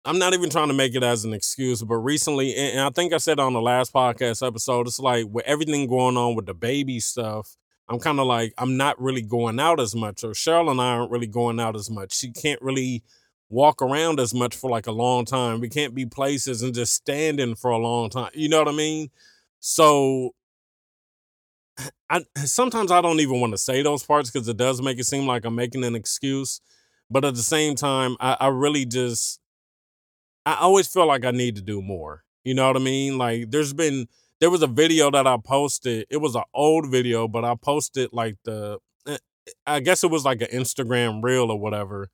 I'm 0.04 0.18
not 0.18 0.34
even 0.34 0.50
trying 0.50 0.68
to 0.68 0.74
make 0.74 0.94
it 0.94 1.02
as 1.02 1.24
an 1.24 1.32
excuse, 1.32 1.82
but 1.82 1.96
recently, 1.96 2.54
and 2.54 2.80
I 2.80 2.90
think 2.90 3.14
I 3.14 3.16
said 3.16 3.40
on 3.40 3.54
the 3.54 3.62
last 3.62 3.92
podcast 3.92 4.46
episode, 4.46 4.86
it's 4.86 5.00
like 5.00 5.26
with 5.30 5.46
everything 5.46 5.86
going 5.86 6.18
on 6.18 6.34
with 6.34 6.44
the 6.44 6.52
baby 6.52 7.00
stuff, 7.00 7.56
I'm 7.88 7.98
kind 7.98 8.20
of 8.20 8.26
like, 8.26 8.52
I'm 8.58 8.76
not 8.76 9.00
really 9.00 9.22
going 9.22 9.58
out 9.58 9.80
as 9.80 9.94
much, 9.94 10.22
or 10.22 10.30
Cheryl 10.30 10.70
and 10.70 10.80
I 10.80 10.96
aren't 10.96 11.10
really 11.10 11.26
going 11.26 11.58
out 11.58 11.74
as 11.74 11.90
much. 11.90 12.14
She 12.14 12.32
can't 12.32 12.60
really 12.60 13.02
walk 13.48 13.80
around 13.80 14.20
as 14.20 14.34
much 14.34 14.54
for 14.54 14.70
like 14.70 14.86
a 14.86 14.92
long 14.92 15.24
time. 15.24 15.60
We 15.60 15.68
can't 15.68 15.94
be 15.94 16.04
places 16.04 16.62
and 16.62 16.74
just 16.74 16.92
standing 16.92 17.54
for 17.54 17.70
a 17.70 17.78
long 17.78 18.10
time. 18.10 18.30
You 18.34 18.48
know 18.48 18.58
what 18.58 18.68
I 18.68 18.72
mean? 18.72 19.10
So 19.60 20.34
I 22.10 22.24
sometimes 22.36 22.90
I 22.90 23.00
don't 23.00 23.20
even 23.20 23.40
want 23.40 23.52
to 23.52 23.58
say 23.58 23.82
those 23.82 24.02
parts 24.02 24.30
because 24.30 24.48
it 24.48 24.56
does 24.56 24.82
make 24.82 24.98
it 24.98 25.04
seem 25.06 25.26
like 25.26 25.44
I'm 25.46 25.54
making 25.54 25.84
an 25.84 25.94
excuse. 25.94 26.60
But 27.10 27.24
at 27.24 27.34
the 27.34 27.42
same 27.42 27.74
time, 27.74 28.16
I, 28.20 28.36
I 28.40 28.48
really 28.48 28.86
just 28.86 29.40
I 30.46 30.56
always 30.56 30.86
feel 30.88 31.06
like 31.06 31.24
I 31.24 31.30
need 31.30 31.56
to 31.56 31.62
do 31.62 31.80
more. 31.82 32.24
You 32.44 32.54
know 32.54 32.66
what 32.66 32.76
I 32.76 32.80
mean? 32.80 33.18
Like 33.18 33.50
there's 33.50 33.72
been 33.72 34.06
there 34.40 34.50
was 34.50 34.62
a 34.62 34.66
video 34.66 35.10
that 35.10 35.26
I 35.26 35.36
posted. 35.42 36.06
It 36.10 36.18
was 36.18 36.34
an 36.34 36.42
old 36.52 36.90
video, 36.90 37.26
but 37.28 37.44
I 37.44 37.54
posted 37.54 38.10
like 38.12 38.36
the 38.44 38.78
eh, 39.06 39.16
I 39.66 39.80
guess 39.80 40.04
it 40.04 40.10
was 40.10 40.24
like 40.24 40.42
an 40.42 40.48
Instagram 40.52 41.22
reel 41.22 41.50
or 41.50 41.58
whatever. 41.58 42.08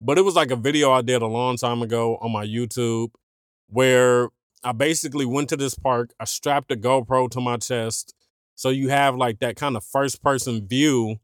But 0.00 0.18
it 0.18 0.22
was 0.22 0.34
like 0.34 0.50
a 0.50 0.56
video 0.56 0.92
I 0.92 1.02
did 1.02 1.22
a 1.22 1.26
long 1.26 1.56
time 1.56 1.82
ago 1.82 2.16
on 2.20 2.32
my 2.32 2.44
YouTube 2.46 3.10
where 3.68 4.28
I 4.64 4.72
basically 4.72 5.24
went 5.24 5.48
to 5.50 5.56
this 5.56 5.74
park, 5.74 6.12
I 6.18 6.24
strapped 6.24 6.72
a 6.72 6.76
GoPro 6.76 7.30
to 7.30 7.40
my 7.40 7.56
chest 7.56 8.14
so 8.56 8.70
you 8.70 8.88
have 8.88 9.14
like 9.14 9.38
that 9.40 9.56
kind 9.56 9.76
of 9.76 9.84
first 9.84 10.22
person 10.22 10.66
view 10.66 11.16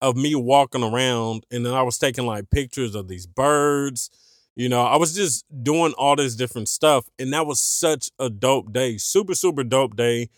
of 0.00 0.16
me 0.16 0.34
walking 0.34 0.84
around 0.84 1.44
and 1.50 1.64
then 1.64 1.72
I 1.72 1.82
was 1.82 1.98
taking 1.98 2.26
like 2.26 2.50
pictures 2.50 2.94
of 2.94 3.08
these 3.08 3.26
birds 3.26 4.10
you 4.56 4.70
know, 4.70 4.82
I 4.82 4.96
was 4.96 5.14
just 5.14 5.44
doing 5.62 5.92
all 5.98 6.16
this 6.16 6.34
different 6.34 6.68
stuff, 6.68 7.06
and 7.18 7.32
that 7.34 7.46
was 7.46 7.60
such 7.60 8.10
a 8.18 8.30
dope 8.30 8.72
day. 8.72 8.96
Super, 8.96 9.34
super 9.34 9.62
dope 9.62 9.96
day. 9.96 10.30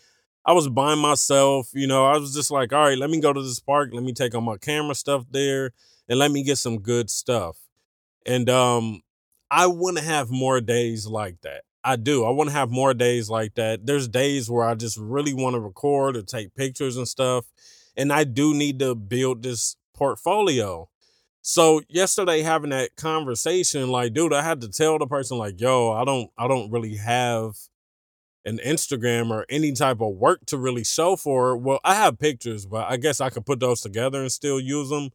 I 0.45 0.51
was 0.51 0.67
by 0.67 0.95
myself, 0.95 1.69
you 1.73 1.87
know, 1.87 2.05
I 2.05 2.17
was 2.17 2.33
just 2.33 2.51
like, 2.51 2.73
all 2.73 2.83
right, 2.83 2.97
let 2.97 3.09
me 3.09 3.21
go 3.21 3.31
to 3.31 3.41
this 3.41 3.59
park, 3.59 3.91
let 3.93 4.03
me 4.03 4.13
take 4.13 4.35
all 4.35 4.41
my 4.41 4.57
camera 4.57 4.95
stuff 4.95 5.25
there, 5.31 5.71
and 6.09 6.19
let 6.19 6.31
me 6.31 6.43
get 6.43 6.57
some 6.57 6.79
good 6.79 7.09
stuff. 7.09 7.57
And 8.25 8.49
um, 8.49 9.01
I 9.49 9.67
want 9.67 9.97
to 9.97 10.03
have 10.03 10.29
more 10.29 10.59
days 10.59 11.07
like 11.07 11.41
that. 11.41 11.63
I 11.83 11.95
do. 11.95 12.25
I 12.25 12.29
want 12.31 12.49
to 12.49 12.55
have 12.55 12.69
more 12.69 12.93
days 12.93 13.29
like 13.29 13.55
that. 13.55 13.85
There's 13.85 14.07
days 14.07 14.49
where 14.49 14.65
I 14.65 14.75
just 14.75 14.97
really 14.97 15.33
want 15.33 15.53
to 15.53 15.59
record 15.61 16.17
or 16.17 16.23
take 16.23 16.53
pictures 16.55 16.97
and 16.97 17.07
stuff. 17.07 17.45
And 17.95 18.11
I 18.11 18.25
do 18.25 18.53
need 18.53 18.79
to 18.79 18.95
build 18.95 19.43
this 19.43 19.77
portfolio. 19.93 20.89
So 21.51 21.81
yesterday 21.89 22.43
having 22.43 22.69
that 22.69 22.95
conversation, 22.95 23.89
like, 23.89 24.13
dude, 24.13 24.33
I 24.33 24.43
had 24.43 24.61
to 24.61 24.69
tell 24.69 24.99
the 24.99 25.07
person, 25.07 25.39
like, 25.39 25.59
yo, 25.59 25.91
I 25.91 26.05
don't 26.05 26.29
I 26.37 26.47
don't 26.47 26.69
really 26.69 26.97
have 26.97 27.57
an 28.45 28.59
Instagram 28.63 29.31
or 29.31 29.47
any 29.49 29.71
type 29.71 29.99
of 29.99 30.13
work 30.13 30.45
to 30.45 30.59
really 30.59 30.83
show 30.83 31.15
for. 31.15 31.57
Well, 31.57 31.79
I 31.83 31.95
have 31.95 32.19
pictures, 32.19 32.67
but 32.67 32.85
I 32.87 32.97
guess 32.97 33.19
I 33.19 33.31
could 33.31 33.47
put 33.47 33.59
those 33.59 33.81
together 33.81 34.21
and 34.21 34.31
still 34.31 34.59
use 34.59 34.89
them. 34.89 35.09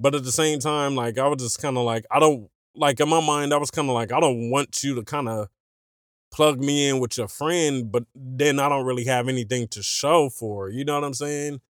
But 0.00 0.16
at 0.16 0.24
the 0.24 0.32
same 0.32 0.58
time, 0.58 0.96
like 0.96 1.16
I 1.16 1.28
was 1.28 1.40
just 1.40 1.62
kind 1.62 1.76
of 1.78 1.84
like, 1.84 2.06
I 2.10 2.18
don't 2.18 2.50
like 2.74 2.98
in 2.98 3.08
my 3.08 3.20
mind, 3.20 3.54
I 3.54 3.58
was 3.58 3.70
kind 3.70 3.88
of 3.88 3.94
like, 3.94 4.10
I 4.10 4.18
don't 4.18 4.50
want 4.50 4.82
you 4.82 4.96
to 4.96 5.04
kind 5.04 5.28
of 5.28 5.46
plug 6.32 6.58
me 6.58 6.88
in 6.88 6.98
with 6.98 7.16
your 7.16 7.28
friend, 7.28 7.92
but 7.92 8.02
then 8.16 8.58
I 8.58 8.68
don't 8.68 8.84
really 8.84 9.04
have 9.04 9.28
anything 9.28 9.68
to 9.68 9.82
show 9.84 10.28
for. 10.28 10.70
You 10.70 10.84
know 10.84 10.94
what 10.94 11.04
I'm 11.04 11.14
saying? 11.14 11.60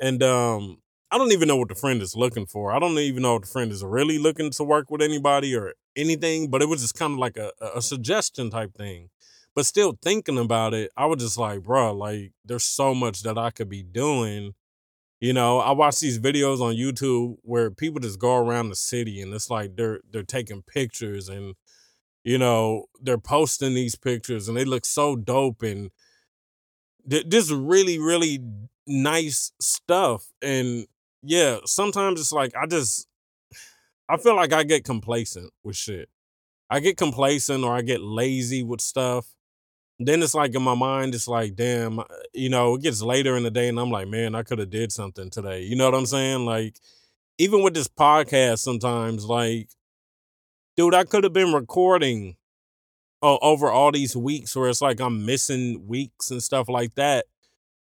And 0.00 0.22
um, 0.22 0.78
I 1.10 1.16
don't 1.16 1.32
even 1.32 1.48
know 1.48 1.56
what 1.56 1.68
the 1.68 1.74
friend 1.74 2.02
is 2.02 2.14
looking 2.14 2.46
for. 2.46 2.72
I 2.72 2.78
don't 2.78 2.98
even 2.98 3.22
know 3.22 3.36
if 3.36 3.42
the 3.42 3.48
friend 3.48 3.72
is 3.72 3.82
really 3.82 4.18
looking 4.18 4.50
to 4.50 4.64
work 4.64 4.90
with 4.90 5.00
anybody 5.00 5.56
or 5.56 5.72
anything, 5.96 6.50
but 6.50 6.60
it 6.60 6.68
was 6.68 6.82
just 6.82 6.94
kind 6.94 7.14
of 7.14 7.18
like 7.18 7.38
a, 7.38 7.50
a 7.74 7.80
suggestion 7.80 8.50
type 8.50 8.74
thing. 8.74 9.08
But 9.54 9.64
still 9.64 9.98
thinking 10.02 10.38
about 10.38 10.74
it, 10.74 10.90
I 10.96 11.06
was 11.06 11.22
just 11.22 11.38
like, 11.38 11.62
bro, 11.62 11.94
like 11.94 12.32
there's 12.44 12.64
so 12.64 12.94
much 12.94 13.22
that 13.22 13.38
I 13.38 13.50
could 13.50 13.70
be 13.70 13.82
doing. 13.82 14.54
You 15.20 15.32
know, 15.32 15.58
I 15.58 15.72
watch 15.72 15.98
these 15.98 16.18
videos 16.18 16.60
on 16.60 16.74
YouTube 16.74 17.36
where 17.42 17.70
people 17.70 18.00
just 18.00 18.20
go 18.20 18.36
around 18.36 18.68
the 18.68 18.76
city 18.76 19.20
and 19.20 19.32
it's 19.32 19.50
like 19.50 19.76
they're 19.76 20.00
they're 20.10 20.22
taking 20.22 20.62
pictures 20.62 21.28
and 21.28 21.54
you 22.22 22.36
know, 22.36 22.84
they're 23.00 23.18
posting 23.18 23.74
these 23.74 23.96
pictures 23.96 24.46
and 24.46 24.56
they 24.56 24.64
look 24.64 24.84
so 24.84 25.16
dope 25.16 25.62
and 25.62 25.90
this 27.04 27.50
really 27.50 27.98
really 27.98 28.38
nice 28.86 29.52
stuff 29.60 30.26
and 30.42 30.86
yeah, 31.28 31.58
sometimes 31.66 32.20
it's 32.20 32.32
like 32.32 32.56
I 32.56 32.64
just 32.66 33.06
I 34.08 34.16
feel 34.16 34.34
like 34.34 34.54
I 34.54 34.62
get 34.64 34.84
complacent 34.84 35.52
with 35.62 35.76
shit. 35.76 36.08
I 36.70 36.80
get 36.80 36.96
complacent 36.96 37.64
or 37.64 37.74
I 37.74 37.82
get 37.82 38.00
lazy 38.00 38.62
with 38.62 38.80
stuff. 38.80 39.26
Then 39.98 40.22
it's 40.22 40.34
like 40.34 40.54
in 40.54 40.62
my 40.62 40.74
mind, 40.74 41.14
it's 41.14 41.28
like, 41.28 41.54
damn, 41.54 41.98
uh, 41.98 42.04
you 42.32 42.48
know, 42.48 42.76
it 42.76 42.82
gets 42.82 43.02
later 43.02 43.36
in 43.36 43.42
the 43.42 43.50
day 43.50 43.68
and 43.68 43.78
I'm 43.78 43.90
like, 43.90 44.08
man, 44.08 44.34
I 44.34 44.42
could 44.42 44.58
have 44.58 44.70
did 44.70 44.90
something 44.90 45.28
today. 45.28 45.62
You 45.62 45.76
know 45.76 45.84
what 45.84 45.98
I'm 45.98 46.06
saying? 46.06 46.46
Like, 46.46 46.78
even 47.36 47.62
with 47.62 47.74
this 47.74 47.88
podcast, 47.88 48.60
sometimes, 48.60 49.26
like, 49.26 49.68
dude, 50.76 50.94
I 50.94 51.04
could 51.04 51.24
have 51.24 51.32
been 51.34 51.52
recording 51.52 52.36
uh, 53.22 53.36
over 53.42 53.70
all 53.70 53.92
these 53.92 54.16
weeks 54.16 54.56
where 54.56 54.70
it's 54.70 54.80
like 54.80 55.00
I'm 55.00 55.26
missing 55.26 55.86
weeks 55.86 56.30
and 56.30 56.42
stuff 56.42 56.68
like 56.68 56.94
that. 56.94 57.26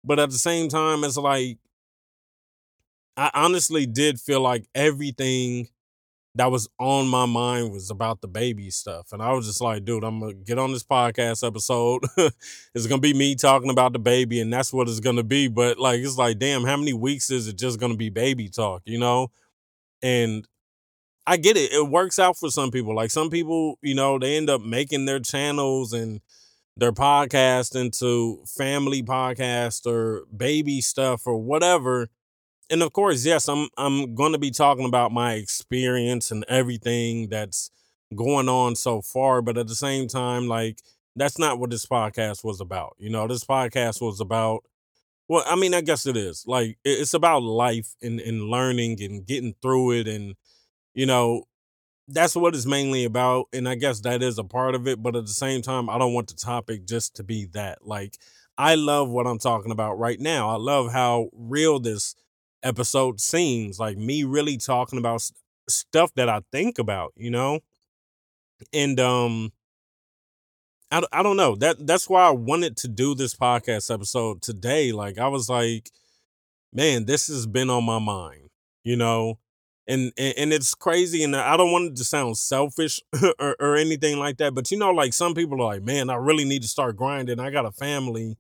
But 0.03 0.19
at 0.19 0.31
the 0.31 0.39
same 0.39 0.69
time, 0.69 1.05
it's 1.05 1.19
like 1.19 1.59
I 3.19 3.33
honestly 3.35 3.85
did 3.85 4.21
feel 4.21 4.41
like 4.41 4.69
everything 4.77 5.69
that 6.37 6.53
was 6.53 6.69
on 6.79 7.09
my 7.09 7.27
mind 7.27 7.73
was 7.73 7.91
about 7.91 8.21
the 8.21 8.29
baby 8.29 8.71
stuff. 8.71 9.09
And 9.11 9.21
I 9.21 9.33
was 9.33 9.45
just 9.45 9.61
like, 9.61 9.85
dude, 9.85 10.05
I'm 10.05 10.21
gonna 10.21 10.35
get 10.35 10.57
on 10.57 10.73
this 10.73 10.85
podcast 10.85 11.45
episode. 11.45 12.05
it's 12.75 12.87
gonna 12.87 13.01
be 13.01 13.13
me 13.15 13.35
talking 13.35 13.71
about 13.71 13.93
the 13.93 13.99
baby, 13.99 14.41
and 14.41 14.53
that's 14.53 14.73
what 14.73 14.89
it's 14.89 15.01
gonna 15.01 15.25
be. 15.25 15.49
But 15.49 15.81
like 15.81 15.99
it's 15.99 16.17
like, 16.17 16.39
damn, 16.39 16.63
how 16.63 16.77
many 16.77 16.93
weeks 16.93 17.29
is 17.29 17.49
it 17.49 17.59
just 17.59 17.81
gonna 17.81 17.97
be 17.97 18.09
baby 18.09 18.49
talk, 18.49 18.83
you 18.85 19.01
know? 19.01 19.33
And 20.01 20.47
I 21.27 21.39
get 21.39 21.57
it. 21.57 21.73
It 21.73 21.89
works 21.89 22.21
out 22.21 22.37
for 22.37 22.51
some 22.51 22.71
people. 22.71 22.95
Like 22.95 23.11
some 23.11 23.31
people, 23.31 23.81
you 23.83 23.97
know, 23.97 24.17
they 24.21 24.37
end 24.37 24.49
up 24.49 24.61
making 24.61 25.07
their 25.07 25.19
channels 25.19 25.93
and 25.93 26.21
their 26.77 26.93
podcast 26.93 27.75
into 27.75 28.45
family 28.47 29.03
podcast 29.03 29.87
or 29.87 30.25
baby 30.37 30.81
stuff 30.81 31.27
or 31.27 31.37
whatever 31.37 32.09
and 32.71 32.83
of 32.83 32.93
course, 32.93 33.25
yes, 33.25 33.49
I'm 33.49 33.69
I'm 33.77 34.15
going 34.15 34.33
to 34.33 34.39
be 34.39 34.51
talking 34.51 34.85
about 34.85 35.13
my 35.13 35.35
experience 35.35 36.31
and 36.31 36.45
everything 36.49 37.29
that's 37.29 37.71
going 38.15 38.49
on 38.49 38.77
so 38.77 39.03
far, 39.03 39.43
but 39.43 39.59
at 39.59 39.67
the 39.69 39.75
same 39.75 40.09
time 40.09 40.49
like 40.49 40.81
that's 41.17 41.39
not 41.39 41.59
what 41.59 41.71
this 41.71 41.87
podcast 41.87 42.45
was 42.45 42.61
about. 42.61 42.97
You 42.99 43.11
know, 43.11 43.27
this 43.27 43.45
podcast 43.45 44.01
was 44.01 44.21
about 44.21 44.65
well, 45.29 45.45
I 45.47 45.57
mean, 45.57 45.75
I 45.75 45.83
guess 45.83 46.07
it 46.07 46.17
is. 46.17 46.45
Like 46.47 46.79
it's 46.85 47.15
about 47.15 47.43
life 47.43 47.95
and 48.03 48.21
and 48.21 48.45
learning 48.51 49.03
and 49.03 49.27
getting 49.27 49.55
through 49.63 49.93
it 49.93 50.09
and 50.09 50.35
you 50.95 51.07
know, 51.07 51.45
that's 52.09 52.37
what 52.37 52.55
it's 52.55 52.67
mainly 52.67 53.05
about 53.05 53.47
and 53.53 53.69
I 53.69 53.75
guess 53.77 54.01
that 54.01 54.23
is 54.23 54.39
a 54.39 54.45
part 54.45 54.75
of 54.75 54.89
it, 54.89 55.03
but 55.03 55.17
at 55.17 55.27
the 55.27 55.33
same 55.33 55.63
time, 55.63 55.91
I 55.91 55.99
don't 55.99 56.15
want 56.15 56.29
the 56.29 56.35
topic 56.35 56.87
just 56.87 57.17
to 57.17 57.25
be 57.25 57.47
that. 57.53 57.87
Like 57.87 58.17
I 58.59 58.75
love 58.77 59.09
what 59.11 59.27
I'm 59.27 59.39
talking 59.39 59.73
about 59.73 59.99
right 59.99 60.21
now. 60.21 60.51
I 60.51 60.57
love 60.57 60.93
how 60.93 61.31
real 61.35 61.79
this 61.81 62.15
episode 62.63 63.21
seems 63.21 63.79
like 63.79 63.97
me 63.97 64.25
really 64.25 64.57
talking 64.57 64.99
about 64.99 65.23
st- 65.23 65.39
stuff 65.69 66.13
that 66.15 66.29
I 66.29 66.41
think 66.53 66.79
about, 66.79 67.13
you 67.17 67.31
know? 67.31 67.61
And 68.73 68.99
um 69.01 69.53
I, 70.91 71.03
I 71.13 71.23
don't 71.23 71.37
know. 71.37 71.55
That 71.57 71.87
that's 71.87 72.09
why 72.09 72.23
I 72.27 72.31
wanted 72.31 72.77
to 72.79 72.89
do 72.89 73.15
this 73.15 73.35
podcast 73.35 73.93
episode 73.93 74.43
today. 74.43 74.93
Like 74.93 75.19
I 75.19 75.29
was 75.29 75.49
like, 75.49 75.91
man, 76.73 77.05
this 77.05 77.29
has 77.29 77.47
been 77.47 77.71
on 77.71 77.85
my 77.85 77.99
mind, 77.99 78.51
you 78.85 78.97
know? 78.97 79.39
And, 79.87 80.13
and, 80.19 80.35
and 80.37 80.53
it's 80.53 80.75
crazy 80.75 81.25
and 81.25 81.35
I 81.35 81.57
don't 81.57 81.73
want 81.73 81.93
it 81.93 81.97
to 81.97 82.05
sound 82.05 82.37
selfish 82.37 83.01
or, 83.39 83.57
or 83.59 83.77
anything 83.77 84.19
like 84.19 84.37
that, 84.39 84.55
but 84.55 84.71
you 84.71 84.79
know 84.79 84.91
like 84.91 85.15
some 85.15 85.35
people 85.35 85.63
are 85.63 85.75
like, 85.75 85.83
"Man, 85.83 86.11
I 86.11 86.17
really 86.17 86.45
need 86.45 86.61
to 86.61 86.69
start 86.69 86.97
grinding. 86.97 87.41
I 87.41 87.51
got 87.51 87.65
a 87.65 87.73
family." 87.73 88.37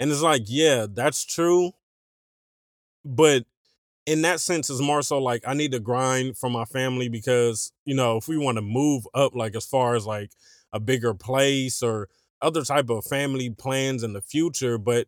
And 0.00 0.10
it's 0.10 0.22
like, 0.22 0.44
yeah, 0.46 0.86
that's 0.90 1.24
true. 1.24 1.72
But 3.04 3.44
in 4.10 4.22
that 4.22 4.40
sense, 4.40 4.70
it's 4.70 4.80
more 4.80 5.02
so 5.02 5.18
like 5.22 5.42
I 5.46 5.54
need 5.54 5.72
to 5.72 5.80
grind 5.80 6.36
for 6.36 6.50
my 6.50 6.64
family 6.64 7.08
because, 7.08 7.72
you 7.84 7.94
know, 7.94 8.16
if 8.16 8.28
we 8.28 8.36
want 8.38 8.56
to 8.58 8.62
move 8.62 9.06
up, 9.14 9.34
like 9.36 9.54
as 9.56 9.66
far 9.66 9.94
as 9.94 10.06
like 10.06 10.32
a 10.72 10.80
bigger 10.80 11.14
place 11.14 11.82
or 11.82 12.08
other 12.42 12.64
type 12.64 12.90
of 12.90 13.04
family 13.04 13.50
plans 13.50 14.02
in 14.02 14.12
the 14.12 14.22
future, 14.22 14.78
but 14.78 15.06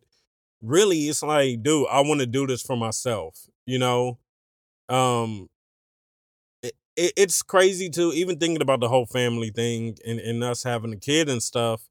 really 0.61 1.07
it's 1.09 1.23
like, 1.23 1.63
dude, 1.63 1.87
I 1.91 2.01
want 2.01 2.21
to 2.21 2.27
do 2.27 2.47
this 2.47 2.61
for 2.61 2.77
myself. 2.77 3.47
you 3.65 3.79
know. 3.79 4.19
Um 4.89 5.49
it, 6.61 6.73
it, 6.95 7.13
it's 7.17 7.41
crazy 7.41 7.89
too, 7.89 8.11
even 8.13 8.37
thinking 8.37 8.61
about 8.61 8.79
the 8.79 8.89
whole 8.89 9.05
family 9.05 9.49
thing 9.49 9.97
and, 10.05 10.19
and 10.19 10.43
us 10.43 10.63
having 10.63 10.93
a 10.93 10.97
kid 10.97 11.29
and 11.29 11.41
stuff. 11.41 11.87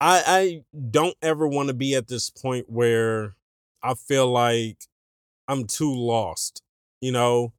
I 0.00 0.22
I 0.26 0.64
don't 0.90 1.16
ever 1.22 1.46
want 1.46 1.68
to 1.68 1.74
be 1.74 1.94
at 1.94 2.08
this 2.08 2.30
point 2.30 2.68
where 2.68 3.36
I 3.82 3.94
feel 3.94 4.30
like 4.30 4.78
I'm 5.48 5.64
too 5.66 5.94
lost, 5.94 6.62
you 7.00 7.12
know. 7.12 7.52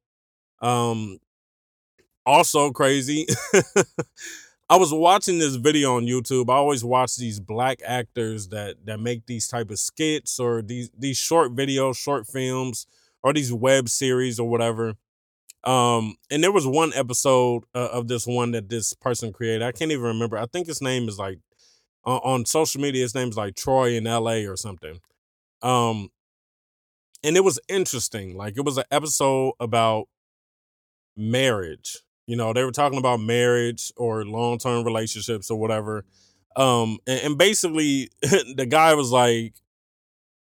Um 0.60 1.18
also 2.26 2.70
crazy. 2.70 3.26
I 4.70 4.76
was 4.76 4.92
watching 4.92 5.38
this 5.38 5.56
video 5.56 5.96
on 5.96 6.06
YouTube. 6.06 6.48
I 6.48 6.54
always 6.54 6.82
watch 6.82 7.16
these 7.16 7.38
black 7.38 7.80
actors 7.84 8.48
that 8.48 8.86
that 8.86 8.98
make 8.98 9.26
these 9.26 9.46
type 9.46 9.70
of 9.70 9.78
skits 9.78 10.40
or 10.40 10.62
these 10.62 10.90
these 10.98 11.18
short 11.18 11.54
videos, 11.54 11.96
short 11.96 12.26
films, 12.26 12.86
or 13.22 13.32
these 13.32 13.52
web 13.52 13.88
series 13.88 14.40
or 14.40 14.48
whatever. 14.48 14.94
Um, 15.64 16.16
and 16.30 16.42
there 16.42 16.52
was 16.52 16.66
one 16.66 16.92
episode 16.94 17.64
uh, 17.74 17.88
of 17.92 18.08
this 18.08 18.26
one 18.26 18.52
that 18.52 18.68
this 18.68 18.92
person 18.94 19.32
created. 19.32 19.62
I 19.62 19.72
can't 19.72 19.92
even 19.92 20.04
remember. 20.04 20.36
I 20.38 20.46
think 20.46 20.66
his 20.66 20.82
name 20.82 21.08
is 21.08 21.18
like 21.18 21.38
uh, 22.06 22.18
on 22.18 22.44
social 22.46 22.80
media. 22.80 23.02
His 23.02 23.14
name 23.14 23.28
is 23.28 23.36
like 23.36 23.56
Troy 23.56 23.92
in 23.92 24.06
L.A. 24.06 24.46
or 24.46 24.56
something. 24.56 25.00
Um, 25.62 26.10
and 27.24 27.36
it 27.36 27.42
was 27.42 27.58
interesting. 27.68 28.36
Like 28.36 28.56
it 28.56 28.64
was 28.64 28.76
an 28.76 28.84
episode 28.90 29.54
about 29.58 30.08
marriage. 31.16 31.98
You 32.26 32.36
know, 32.36 32.52
they 32.52 32.64
were 32.64 32.70
talking 32.70 32.98
about 32.98 33.20
marriage 33.20 33.92
or 33.96 34.24
long 34.24 34.58
term 34.58 34.84
relationships 34.84 35.50
or 35.50 35.58
whatever. 35.58 36.04
Um, 36.54 36.98
and, 37.06 37.20
and 37.20 37.38
basically, 37.38 38.10
the 38.22 38.66
guy 38.68 38.94
was 38.94 39.10
like, 39.10 39.54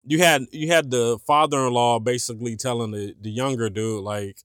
you 0.04 0.20
had 0.20 0.44
you 0.52 0.68
had 0.68 0.92
the 0.92 1.18
father 1.26 1.66
in 1.66 1.74
law 1.74 2.00
basically 2.00 2.56
telling 2.56 2.92
the 2.92 3.16
the 3.20 3.32
younger 3.32 3.70
dude 3.70 4.04
like, 4.04 4.38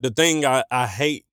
the 0.00 0.10
thing 0.10 0.44
I 0.44 0.64
I 0.70 0.86
hate 0.86 1.24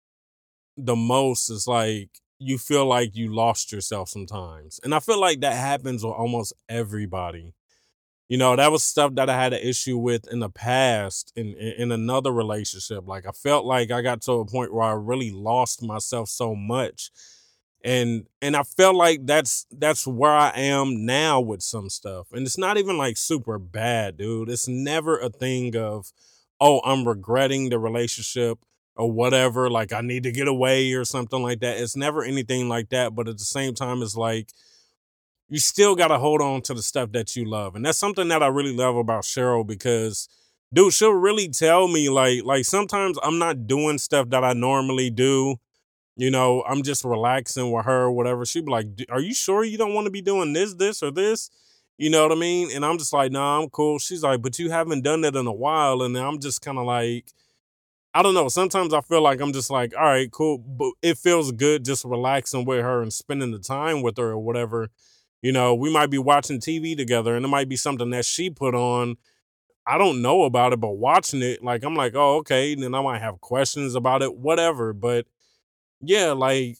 the 0.77 0.95
most 0.95 1.49
is 1.49 1.67
like 1.67 2.09
you 2.39 2.57
feel 2.57 2.85
like 2.85 3.15
you 3.15 3.33
lost 3.33 3.71
yourself 3.71 4.09
sometimes, 4.09 4.79
and 4.83 4.95
I 4.95 4.99
feel 4.99 5.19
like 5.19 5.41
that 5.41 5.53
happens 5.53 6.03
with 6.03 6.13
almost 6.13 6.53
everybody. 6.69 7.53
You 8.29 8.37
know, 8.37 8.55
that 8.55 8.71
was 8.71 8.83
stuff 8.83 9.15
that 9.15 9.29
I 9.29 9.41
had 9.41 9.53
an 9.53 9.61
issue 9.61 9.97
with 9.97 10.31
in 10.31 10.39
the 10.39 10.49
past 10.49 11.33
in, 11.35 11.55
in 11.55 11.73
in 11.83 11.91
another 11.91 12.31
relationship. 12.31 13.07
Like 13.07 13.25
I 13.27 13.31
felt 13.31 13.65
like 13.65 13.91
I 13.91 14.01
got 14.03 14.21
to 14.23 14.33
a 14.33 14.45
point 14.45 14.73
where 14.73 14.85
I 14.85 14.93
really 14.93 15.31
lost 15.31 15.83
myself 15.83 16.29
so 16.29 16.55
much. 16.55 17.11
And 17.83 18.27
and 18.41 18.55
I 18.55 18.63
felt 18.63 18.95
like 18.95 19.25
that's 19.25 19.65
that's 19.71 20.05
where 20.05 20.31
I 20.31 20.51
am 20.55 21.05
now 21.05 21.39
with 21.41 21.61
some 21.63 21.89
stuff. 21.89 22.27
And 22.31 22.45
it's 22.45 22.57
not 22.57 22.77
even 22.77 22.97
like 22.97 23.17
super 23.17 23.57
bad, 23.57 24.17
dude. 24.17 24.49
It's 24.49 24.67
never 24.67 25.17
a 25.17 25.29
thing 25.29 25.75
of, 25.75 26.11
oh, 26.61 26.81
I'm 26.85 27.07
regretting 27.07 27.69
the 27.69 27.79
relationship 27.79 28.59
or 28.95 29.11
whatever, 29.11 29.69
like 29.69 29.93
I 29.93 30.01
need 30.01 30.23
to 30.23 30.31
get 30.31 30.47
away 30.49 30.91
or 30.93 31.05
something 31.05 31.41
like 31.41 31.61
that. 31.61 31.77
It's 31.77 31.95
never 31.95 32.23
anything 32.23 32.67
like 32.67 32.89
that, 32.89 33.15
but 33.15 33.29
at 33.29 33.37
the 33.37 33.45
same 33.45 33.73
time 33.73 34.01
it's 34.01 34.17
like 34.17 34.49
you 35.49 35.59
still 35.59 35.95
got 35.95 36.09
to 36.09 36.17
hold 36.19 36.41
on 36.41 36.61
to 36.63 36.73
the 36.73 36.81
stuff 36.83 37.11
that 37.13 37.35
you 37.35 37.45
love. 37.45 37.75
And 37.75 37.85
that's 37.85 37.97
something 37.97 38.27
that 38.29 38.43
I 38.43 38.47
really 38.47 38.75
love 38.75 38.95
about 38.95 39.23
Cheryl 39.23 39.65
because 39.65 40.29
dude, 40.73 40.93
she'll 40.93 41.11
really 41.11 41.49
tell 41.49 41.87
me 41.87 42.09
like 42.09 42.43
like 42.43 42.65
sometimes 42.65 43.17
I'm 43.23 43.39
not 43.39 43.67
doing 43.67 43.97
stuff 43.97 44.29
that 44.29 44.43
I 44.43 44.53
normally 44.53 45.09
do. 45.09 45.57
You 46.17 46.31
know, 46.31 46.63
I'm 46.67 46.83
just 46.83 47.05
relaxing 47.05 47.71
with 47.71 47.85
her 47.85 48.03
or 48.03 48.11
whatever. 48.11 48.45
She'd 48.45 48.65
be 48.65 48.71
like, 48.71 48.87
"Are 49.09 49.21
you 49.21 49.33
sure 49.33 49.63
you 49.63 49.77
don't 49.77 49.93
want 49.93 50.05
to 50.05 50.11
be 50.11 50.21
doing 50.21 50.53
this, 50.53 50.73
this, 50.75 51.01
or 51.01 51.11
this?" 51.11 51.49
You 51.97 52.09
know 52.09 52.23
what 52.23 52.31
I 52.37 52.39
mean? 52.39 52.69
And 52.73 52.85
I'm 52.85 52.97
just 52.97 53.13
like, 53.13 53.31
"Nah, 53.31 53.61
I'm 53.61 53.69
cool." 53.69 53.99
She's 53.99 54.23
like, 54.23 54.41
"But 54.41 54.59
you 54.59 54.69
haven't 54.69 55.03
done 55.03 55.21
that 55.21 55.35
in 55.35 55.47
a 55.47 55.53
while," 55.53 56.01
and 56.03 56.17
I'm 56.17 56.39
just 56.39 56.61
kind 56.61 56.77
of 56.77 56.85
like, 56.85 57.31
I 58.13 58.23
don't 58.23 58.33
know. 58.33 58.47
Sometimes 58.49 58.93
I 58.93 59.01
feel 59.01 59.21
like 59.21 59.39
I'm 59.39 59.53
just 59.53 59.69
like, 59.69 59.93
all 59.95 60.03
right, 60.03 60.31
cool, 60.31 60.57
but 60.57 60.93
it 61.01 61.17
feels 61.17 61.51
good 61.51 61.85
just 61.85 62.03
relaxing 62.05 62.65
with 62.65 62.81
her 62.81 63.01
and 63.01 63.13
spending 63.13 63.51
the 63.51 63.59
time 63.59 64.01
with 64.01 64.17
her 64.17 64.31
or 64.31 64.39
whatever. 64.39 64.89
You 65.41 65.51
know, 65.51 65.73
we 65.73 65.91
might 65.91 66.09
be 66.09 66.17
watching 66.17 66.59
TV 66.59 66.97
together 66.97 67.35
and 67.35 67.45
it 67.45 67.49
might 67.49 67.69
be 67.69 67.77
something 67.77 68.09
that 68.09 68.25
she 68.25 68.49
put 68.49 68.75
on. 68.75 69.17
I 69.87 69.97
don't 69.97 70.21
know 70.21 70.43
about 70.43 70.73
it, 70.73 70.79
but 70.79 70.97
watching 70.97 71.41
it, 71.41 71.63
like, 71.63 71.83
I'm 71.83 71.95
like, 71.95 72.13
oh, 72.15 72.37
okay. 72.37 72.73
And 72.73 72.83
then 72.83 72.93
I 72.93 73.01
might 73.01 73.21
have 73.21 73.41
questions 73.41 73.95
about 73.95 74.21
it, 74.21 74.35
whatever. 74.35 74.93
But 74.93 75.25
yeah, 76.01 76.31
like, 76.33 76.77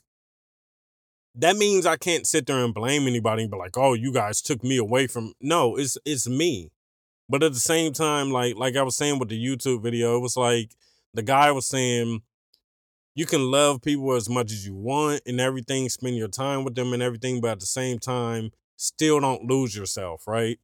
that 1.36 1.56
means 1.56 1.86
I 1.86 1.96
can't 1.96 2.28
sit 2.28 2.46
there 2.46 2.64
and 2.64 2.74
blame 2.74 3.08
anybody 3.08 3.44
and 3.44 3.52
be 3.52 3.58
like, 3.58 3.78
oh, 3.78 3.94
you 3.94 4.12
guys 4.12 4.42
took 4.42 4.64
me 4.64 4.78
away 4.78 5.08
from. 5.08 5.34
No, 5.40 5.76
it's 5.78 5.98
it's 6.06 6.28
me. 6.28 6.72
But 7.30 7.44
at 7.44 7.54
the 7.54 7.60
same 7.60 7.94
time, 7.94 8.32
like 8.32 8.56
like 8.56 8.76
I 8.76 8.84
was 8.84 8.98
saying 8.98 9.20
with 9.20 9.30
the 9.30 9.44
YouTube 9.44 9.82
video, 9.84 10.18
it 10.18 10.22
was 10.22 10.36
like 10.36 10.76
the 11.14 11.22
guy 11.22 11.52
was 11.52 11.66
saying 11.66 12.22
you 13.20 13.26
can 13.26 13.52
love 13.52 13.82
people 13.82 14.14
as 14.14 14.30
much 14.30 14.50
as 14.50 14.66
you 14.66 14.74
want 14.74 15.22
and 15.26 15.42
everything, 15.42 15.90
spend 15.90 16.16
your 16.16 16.30
time 16.30 16.64
with 16.64 16.74
them 16.74 16.94
and 16.94 17.04
everything, 17.04 17.42
but 17.42 17.52
at 17.52 17.60
the 17.60 17.66
same 17.66 18.00
time, 18.00 18.50
still 18.78 19.20
don't 19.20 19.44
lose 19.44 19.76
yourself, 19.76 20.26
right? 20.26 20.58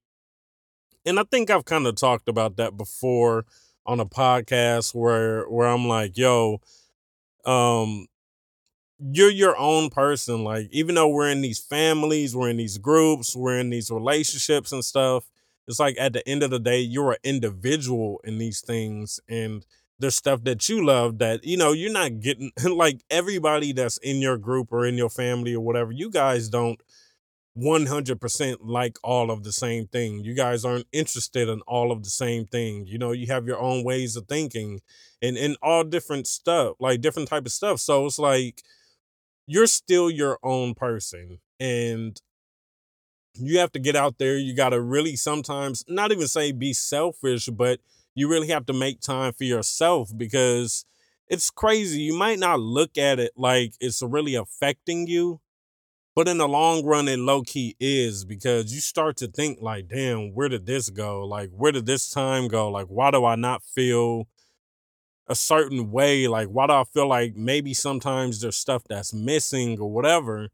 And 1.06 1.20
I 1.20 1.24
think 1.24 1.50
I've 1.50 1.66
kind 1.66 1.86
of 1.86 1.96
talked 1.96 2.30
about 2.30 2.56
that 2.56 2.78
before 2.78 3.44
on 3.86 4.00
a 4.00 4.06
podcast 4.06 4.96
where 4.96 5.44
where 5.50 5.68
I'm 5.68 5.90
like, 5.90 6.18
yo, 6.18 6.62
um, 7.44 8.08
you're 9.00 9.30
your 9.30 9.58
own 9.58 9.90
person. 9.90 10.46
Like, 10.46 10.70
even 10.72 10.96
though 10.96 11.10
we're 11.10 11.30
in 11.30 11.42
these 11.42 11.60
families, 11.60 12.38
we're 12.38 12.52
in 12.52 12.58
these 12.58 12.78
groups, 12.78 13.36
we're 13.36 13.60
in 13.60 13.70
these 13.70 13.92
relationships 13.92 14.72
and 14.72 14.86
stuff, 14.86 15.30
it's 15.68 15.82
like 15.82 15.98
at 16.00 16.14
the 16.14 16.26
end 16.26 16.42
of 16.42 16.52
the 16.52 16.60
day, 16.60 16.80
you're 16.80 17.12
an 17.12 17.18
individual 17.26 18.22
in 18.24 18.38
these 18.38 18.62
things. 18.62 19.20
And 19.28 19.66
there's 20.00 20.16
stuff 20.16 20.44
that 20.44 20.68
you 20.68 20.86
love 20.86 21.20
that 21.20 21.44
you 21.44 21.58
know 21.58 21.72
you're 21.72 21.92
not 21.92 22.20
getting 22.20 22.52
like 22.66 23.02
everybody 23.10 23.72
that's 23.72 23.98
in 23.98 24.18
your 24.18 24.38
group 24.38 24.72
or 24.72 24.86
in 24.86 24.96
your 24.96 25.10
family 25.10 25.54
or 25.56 25.62
whatever 25.62 25.92
you 25.92 26.10
guys 26.10 26.50
don't 26.50 26.82
100% 27.58 28.58
like 28.62 28.98
all 29.04 29.32
of 29.32 29.44
the 29.44 29.52
same 29.52 29.88
thing. 29.88 30.24
You 30.24 30.34
guys 30.34 30.66
aren't 30.66 30.88
interested 30.92 31.48
in 31.48 31.62
all 31.62 31.92
of 31.92 32.04
the 32.04 32.10
same 32.10 32.46
thing. 32.46 32.86
You 32.86 32.98
know 32.98 33.12
you 33.12 33.28
have 33.28 33.48
your 33.48 33.60
own 33.60 33.84
ways 33.84 34.16
of 34.16 34.28
thinking 34.28 34.82
and 35.22 35.38
and 35.38 35.58
all 35.62 35.84
different 35.84 36.28
stuff 36.28 36.76
like 36.80 37.02
different 37.02 37.30
type 37.30 37.46
of 37.46 37.52
stuff. 37.52 37.80
So 37.80 38.06
it's 38.06 38.20
like 38.20 38.62
you're 39.48 39.68
still 39.68 40.10
your 40.10 40.38
own 40.44 40.74
person 40.74 41.40
and 41.60 42.20
you 43.36 43.60
have 43.60 43.72
to 43.74 43.80
get 43.80 43.96
out 43.96 44.18
there. 44.18 44.38
You 44.38 44.56
got 44.56 44.70
to 44.70 44.82
really 44.82 45.16
sometimes 45.16 45.84
not 45.88 46.12
even 46.12 46.28
say 46.28 46.52
be 46.52 46.74
selfish 46.74 47.48
but 47.48 47.80
you 48.16 48.30
really 48.30 48.48
have 48.48 48.66
to 48.66 48.74
make 48.74 49.02
time 49.02 49.34
for 49.34 49.44
yourself 49.44 50.10
because 50.16 50.86
it's 51.28 51.50
crazy. 51.50 52.02
You 52.02 52.18
might 52.18 52.40
not 52.40 52.60
look 52.60 52.98
at 52.98 53.20
it 53.20 53.34
like 53.36 53.74
it's 53.80 54.02
really 54.02 54.36
affecting 54.36 55.06
you, 55.06 55.42
but 56.16 56.30
in 56.30 56.38
the 56.38 56.48
long 56.48 56.86
run, 56.86 57.10
it 57.10 57.20
low 57.20 57.42
key 57.42 57.76
is 57.80 58.24
because 58.24 58.74
you 58.74 58.80
start 58.80 59.18
to 59.18 59.28
think, 59.28 59.60
like, 59.62 59.90
damn, 59.90 60.34
where 60.34 60.48
did 60.48 60.66
this 60.66 60.90
go? 60.90 61.26
Like, 61.26 61.50
where 61.52 61.74
did 61.74 61.86
this 61.86 62.10
time 62.10 62.48
go? 62.48 62.70
Like, 62.70 62.88
why 62.88 63.12
do 63.12 63.26
I 63.26 63.36
not 63.36 63.64
feel 63.64 64.28
a 65.28 65.36
certain 65.36 65.92
way? 65.92 66.28
Like, 66.28 66.48
why 66.48 66.68
do 66.68 66.74
I 66.74 66.86
feel 66.86 67.08
like 67.08 67.36
maybe 67.36 67.74
sometimes 67.74 68.40
there's 68.40 68.56
stuff 68.56 68.84
that's 68.88 69.14
missing 69.14 69.78
or 69.80 69.92
whatever? 69.92 70.50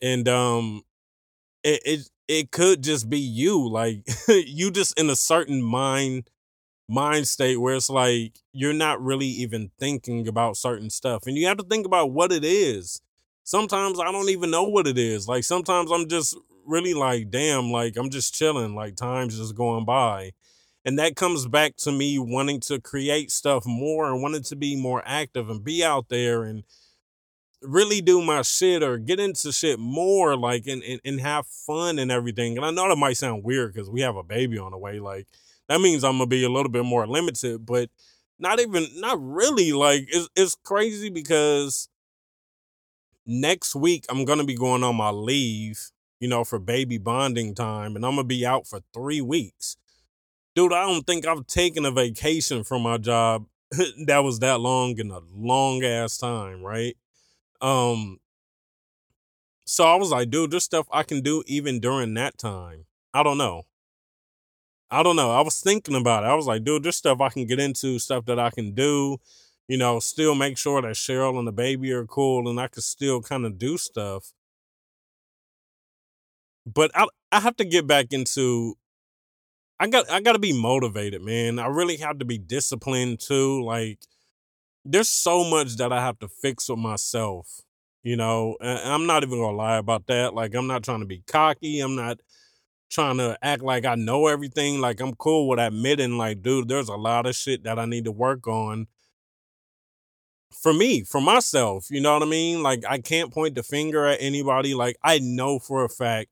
And, 0.00 0.26
um, 0.26 0.82
it, 1.64 1.82
it, 1.84 2.10
it 2.28 2.50
could 2.50 2.82
just 2.82 3.10
be 3.10 3.18
you. 3.18 3.68
Like, 3.68 4.04
you 4.28 4.70
just 4.70 4.98
in 4.98 5.10
a 5.10 5.16
certain 5.16 5.62
mind 5.62 6.30
mind 6.88 7.28
state 7.28 7.60
where 7.60 7.74
it's 7.74 7.90
like 7.90 8.38
you're 8.52 8.72
not 8.72 9.02
really 9.02 9.26
even 9.26 9.70
thinking 9.78 10.26
about 10.26 10.56
certain 10.56 10.88
stuff 10.88 11.26
and 11.26 11.36
you 11.36 11.46
have 11.46 11.58
to 11.58 11.64
think 11.64 11.84
about 11.84 12.10
what 12.12 12.32
it 12.32 12.44
is. 12.44 13.02
Sometimes 13.44 14.00
i 14.00 14.10
don't 14.10 14.30
even 14.30 14.50
know 14.50 14.64
what 14.64 14.86
it 14.86 14.96
is. 14.96 15.28
Like 15.28 15.44
sometimes 15.44 15.92
i'm 15.92 16.08
just 16.08 16.36
really 16.66 16.94
like 16.94 17.30
damn 17.30 17.70
like 17.70 17.96
i'm 17.96 18.10
just 18.10 18.34
chilling 18.34 18.74
like 18.74 18.96
time's 18.96 19.38
just 19.38 19.54
going 19.54 19.84
by. 19.84 20.32
And 20.84 20.98
that 20.98 21.16
comes 21.16 21.46
back 21.46 21.76
to 21.78 21.92
me 21.92 22.18
wanting 22.18 22.60
to 22.60 22.80
create 22.80 23.30
stuff 23.30 23.66
more 23.66 24.10
and 24.10 24.22
wanting 24.22 24.44
to 24.44 24.56
be 24.56 24.74
more 24.74 25.02
active 25.04 25.50
and 25.50 25.62
be 25.62 25.84
out 25.84 26.08
there 26.08 26.44
and 26.44 26.64
really 27.60 28.00
do 28.00 28.22
my 28.22 28.40
shit 28.40 28.82
or 28.82 28.96
get 28.96 29.20
into 29.20 29.52
shit 29.52 29.78
more 29.78 30.36
like 30.36 30.66
and, 30.66 30.82
and, 30.84 31.00
and 31.04 31.20
have 31.20 31.46
fun 31.46 31.98
and 31.98 32.10
everything. 32.10 32.56
And 32.56 32.64
i 32.64 32.70
know 32.70 32.88
that 32.88 32.96
might 32.96 33.18
sound 33.18 33.44
weird 33.44 33.74
because 33.74 33.90
we 33.90 34.00
have 34.00 34.16
a 34.16 34.22
baby 34.22 34.56
on 34.56 34.70
the 34.70 34.78
way 34.78 35.00
like 35.00 35.26
that 35.68 35.80
means 35.80 36.04
I'm 36.04 36.14
gonna 36.18 36.26
be 36.26 36.44
a 36.44 36.50
little 36.50 36.70
bit 36.70 36.84
more 36.84 37.06
limited, 37.06 37.64
but 37.66 37.90
not 38.38 38.60
even 38.60 38.86
not 38.96 39.18
really. 39.20 39.72
Like 39.72 40.06
it's 40.08 40.28
it's 40.34 40.56
crazy 40.64 41.10
because 41.10 41.88
next 43.26 43.74
week 43.74 44.06
I'm 44.08 44.24
gonna 44.24 44.44
be 44.44 44.54
going 44.54 44.82
on 44.82 44.96
my 44.96 45.10
leave, 45.10 45.90
you 46.20 46.28
know, 46.28 46.44
for 46.44 46.58
baby 46.58 46.98
bonding 46.98 47.54
time, 47.54 47.96
and 47.96 48.04
I'm 48.04 48.12
gonna 48.12 48.24
be 48.24 48.46
out 48.46 48.66
for 48.66 48.80
three 48.94 49.20
weeks. 49.20 49.76
Dude, 50.54 50.72
I 50.72 50.86
don't 50.86 51.06
think 51.06 51.26
I've 51.26 51.46
taken 51.46 51.84
a 51.84 51.90
vacation 51.90 52.64
from 52.64 52.82
my 52.82 52.96
job 52.98 53.46
that 54.06 54.24
was 54.24 54.40
that 54.40 54.60
long 54.60 54.98
in 54.98 55.10
a 55.10 55.20
long 55.34 55.84
ass 55.84 56.16
time, 56.18 56.62
right? 56.62 56.96
Um 57.60 58.18
so 59.66 59.84
I 59.84 59.96
was 59.96 60.10
like, 60.10 60.30
dude, 60.30 60.50
there's 60.50 60.64
stuff 60.64 60.86
I 60.90 61.02
can 61.02 61.20
do 61.20 61.42
even 61.46 61.78
during 61.78 62.14
that 62.14 62.38
time. 62.38 62.86
I 63.12 63.22
don't 63.22 63.36
know. 63.36 63.64
I 64.90 65.02
don't 65.02 65.16
know. 65.16 65.30
I 65.30 65.40
was 65.42 65.60
thinking 65.60 65.94
about 65.94 66.24
it. 66.24 66.28
I 66.28 66.34
was 66.34 66.46
like, 66.46 66.64
dude, 66.64 66.82
there's 66.82 66.96
stuff 66.96 67.20
I 67.20 67.28
can 67.28 67.46
get 67.46 67.60
into, 67.60 67.98
stuff 67.98 68.24
that 68.26 68.38
I 68.38 68.50
can 68.50 68.72
do, 68.72 69.18
you 69.68 69.76
know, 69.76 70.00
still 70.00 70.34
make 70.34 70.56
sure 70.56 70.80
that 70.80 70.94
Cheryl 70.94 71.38
and 71.38 71.46
the 71.46 71.52
baby 71.52 71.92
are 71.92 72.06
cool 72.06 72.48
and 72.48 72.58
I 72.58 72.68
can 72.68 72.82
still 72.82 73.20
kind 73.20 73.44
of 73.44 73.58
do 73.58 73.76
stuff. 73.76 74.32
But 76.66 76.90
I 76.94 77.06
I 77.32 77.40
have 77.40 77.56
to 77.56 77.64
get 77.64 77.86
back 77.86 78.12
into 78.12 78.76
I 79.80 79.88
got 79.88 80.10
I 80.10 80.20
got 80.20 80.32
to 80.32 80.38
be 80.38 80.52
motivated, 80.52 81.22
man. 81.22 81.58
I 81.58 81.66
really 81.66 81.96
have 81.98 82.18
to 82.18 82.24
be 82.24 82.38
disciplined 82.38 83.20
too. 83.20 83.62
Like 83.64 83.98
there's 84.84 85.08
so 85.08 85.44
much 85.44 85.76
that 85.76 85.92
I 85.92 86.00
have 86.00 86.18
to 86.20 86.28
fix 86.28 86.68
with 86.68 86.78
myself, 86.80 87.62
you 88.02 88.16
know. 88.16 88.56
And 88.60 88.80
I'm 88.92 89.06
not 89.06 89.24
even 89.24 89.38
gonna 89.40 89.56
lie 89.56 89.78
about 89.78 90.06
that. 90.08 90.34
Like 90.34 90.54
I'm 90.54 90.66
not 90.68 90.84
trying 90.84 91.00
to 91.00 91.06
be 91.06 91.22
cocky. 91.26 91.80
I'm 91.80 91.96
not 91.96 92.20
trying 92.90 93.18
to 93.18 93.38
act 93.42 93.62
like 93.62 93.84
I 93.84 93.94
know 93.94 94.26
everything. 94.26 94.80
Like 94.80 95.00
I'm 95.00 95.14
cool 95.14 95.48
with 95.48 95.58
admitting, 95.58 96.18
like, 96.18 96.42
dude, 96.42 96.68
there's 96.68 96.88
a 96.88 96.96
lot 96.96 97.26
of 97.26 97.36
shit 97.36 97.64
that 97.64 97.78
I 97.78 97.84
need 97.84 98.04
to 98.04 98.12
work 98.12 98.46
on. 98.46 98.86
For 100.62 100.72
me, 100.72 101.04
for 101.04 101.20
myself, 101.20 101.90
you 101.90 102.00
know 102.00 102.14
what 102.14 102.22
I 102.22 102.26
mean? 102.26 102.62
Like 102.62 102.82
I 102.88 102.98
can't 102.98 103.32
point 103.32 103.54
the 103.54 103.62
finger 103.62 104.06
at 104.06 104.18
anybody. 104.20 104.74
Like 104.74 104.96
I 105.02 105.18
know 105.18 105.58
for 105.58 105.84
a 105.84 105.88
fact 105.88 106.30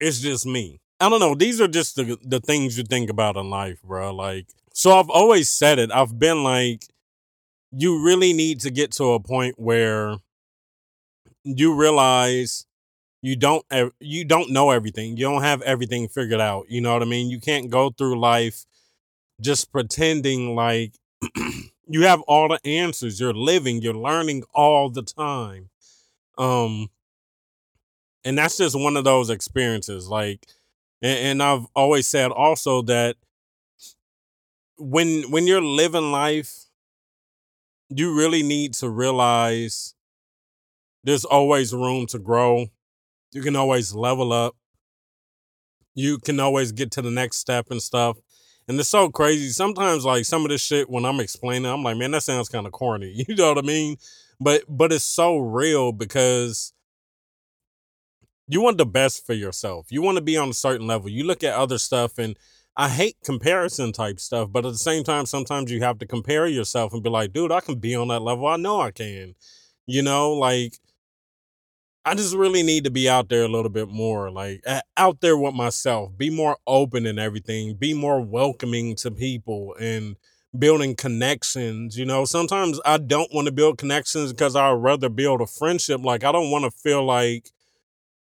it's 0.00 0.20
just 0.20 0.46
me. 0.46 0.80
I 1.00 1.08
don't 1.08 1.20
know. 1.20 1.34
These 1.34 1.60
are 1.60 1.68
just 1.68 1.96
the 1.96 2.18
the 2.22 2.40
things 2.40 2.78
you 2.78 2.84
think 2.84 3.10
about 3.10 3.36
in 3.36 3.50
life, 3.50 3.82
bro. 3.82 4.14
Like, 4.14 4.46
so 4.72 4.98
I've 4.98 5.10
always 5.10 5.48
said 5.48 5.78
it. 5.78 5.90
I've 5.92 6.18
been 6.18 6.42
like, 6.42 6.84
you 7.72 8.04
really 8.04 8.32
need 8.32 8.60
to 8.60 8.70
get 8.70 8.92
to 8.92 9.12
a 9.12 9.20
point 9.20 9.56
where 9.58 10.16
you 11.44 11.74
realize 11.74 12.66
you 13.22 13.36
don't 13.36 13.64
you 14.00 14.24
don't 14.24 14.50
know 14.50 14.70
everything. 14.70 15.16
You 15.16 15.24
don't 15.24 15.42
have 15.42 15.62
everything 15.62 16.08
figured 16.08 16.40
out. 16.40 16.66
You 16.68 16.80
know 16.80 16.92
what 16.92 17.02
I 17.02 17.06
mean? 17.06 17.30
You 17.30 17.40
can't 17.40 17.70
go 17.70 17.90
through 17.90 18.18
life 18.20 18.64
just 19.40 19.72
pretending 19.72 20.54
like 20.54 20.94
you 21.88 22.02
have 22.02 22.22
all 22.22 22.48
the 22.48 22.60
answers. 22.66 23.20
You're 23.20 23.34
living, 23.34 23.82
you're 23.82 23.94
learning 23.94 24.44
all 24.54 24.90
the 24.90 25.02
time. 25.02 25.70
Um 26.38 26.88
and 28.24 28.36
that's 28.36 28.56
just 28.56 28.78
one 28.78 28.96
of 28.96 29.04
those 29.04 29.30
experiences 29.30 30.08
like 30.08 30.46
and, 31.02 31.18
and 31.18 31.42
I've 31.42 31.66
always 31.74 32.06
said 32.06 32.30
also 32.30 32.82
that 32.82 33.16
when 34.78 35.30
when 35.30 35.46
you're 35.46 35.60
living 35.62 36.10
life, 36.12 36.66
you 37.88 38.16
really 38.16 38.42
need 38.42 38.74
to 38.74 38.88
realize 38.88 39.94
there's 41.04 41.24
always 41.24 41.72
room 41.72 42.06
to 42.06 42.18
grow. 42.18 42.66
You 43.36 43.42
can 43.42 43.54
always 43.54 43.94
level 43.94 44.32
up. 44.32 44.56
You 45.94 46.16
can 46.16 46.40
always 46.40 46.72
get 46.72 46.90
to 46.92 47.02
the 47.02 47.10
next 47.10 47.36
step 47.36 47.70
and 47.70 47.82
stuff. 47.82 48.16
And 48.66 48.80
it's 48.80 48.88
so 48.88 49.10
crazy. 49.10 49.50
Sometimes 49.50 50.06
like 50.06 50.24
some 50.24 50.46
of 50.46 50.48
this 50.48 50.62
shit 50.62 50.88
when 50.88 51.04
I'm 51.04 51.20
explaining, 51.20 51.70
I'm 51.70 51.82
like, 51.82 51.98
man, 51.98 52.12
that 52.12 52.22
sounds 52.22 52.48
kind 52.48 52.66
of 52.66 52.72
corny. 52.72 53.12
You 53.28 53.36
know 53.36 53.50
what 53.52 53.62
I 53.62 53.66
mean? 53.66 53.98
But 54.40 54.62
but 54.70 54.90
it's 54.90 55.04
so 55.04 55.36
real 55.36 55.92
because 55.92 56.72
you 58.48 58.62
want 58.62 58.78
the 58.78 58.86
best 58.86 59.26
for 59.26 59.34
yourself. 59.34 59.88
You 59.90 60.00
want 60.00 60.16
to 60.16 60.24
be 60.24 60.38
on 60.38 60.48
a 60.48 60.54
certain 60.54 60.86
level. 60.86 61.10
You 61.10 61.24
look 61.24 61.44
at 61.44 61.52
other 61.52 61.76
stuff 61.76 62.16
and 62.16 62.38
I 62.74 62.88
hate 62.88 63.18
comparison 63.22 63.92
type 63.92 64.18
stuff, 64.18 64.48
but 64.50 64.64
at 64.64 64.72
the 64.72 64.78
same 64.78 65.04
time, 65.04 65.26
sometimes 65.26 65.70
you 65.70 65.82
have 65.82 65.98
to 65.98 66.06
compare 66.06 66.46
yourself 66.46 66.94
and 66.94 67.02
be 67.02 67.10
like, 67.10 67.34
dude, 67.34 67.52
I 67.52 67.60
can 67.60 67.78
be 67.78 67.94
on 67.94 68.08
that 68.08 68.22
level. 68.22 68.46
I 68.46 68.56
know 68.56 68.80
I 68.80 68.92
can. 68.92 69.34
You 69.86 70.00
know, 70.00 70.32
like 70.32 70.78
I 72.06 72.14
just 72.14 72.36
really 72.36 72.62
need 72.62 72.84
to 72.84 72.90
be 72.90 73.08
out 73.08 73.28
there 73.28 73.42
a 73.42 73.48
little 73.48 73.68
bit 73.68 73.88
more, 73.88 74.30
like 74.30 74.64
out 74.96 75.20
there 75.20 75.36
with 75.36 75.54
myself, 75.54 76.16
be 76.16 76.30
more 76.30 76.56
open 76.64 77.04
and 77.04 77.18
everything, 77.18 77.74
be 77.74 77.94
more 77.94 78.20
welcoming 78.20 78.94
to 78.96 79.10
people 79.10 79.74
and 79.80 80.14
building 80.56 80.94
connections. 80.94 81.98
You 81.98 82.04
know, 82.04 82.24
sometimes 82.24 82.78
I 82.86 82.98
don't 82.98 83.34
want 83.34 83.46
to 83.46 83.52
build 83.52 83.78
connections 83.78 84.32
because 84.32 84.54
I'd 84.54 84.70
rather 84.70 85.08
build 85.08 85.40
a 85.40 85.48
friendship. 85.48 86.04
Like, 86.04 86.22
I 86.22 86.30
don't 86.30 86.52
want 86.52 86.64
to 86.64 86.70
feel 86.70 87.04
like, 87.04 87.50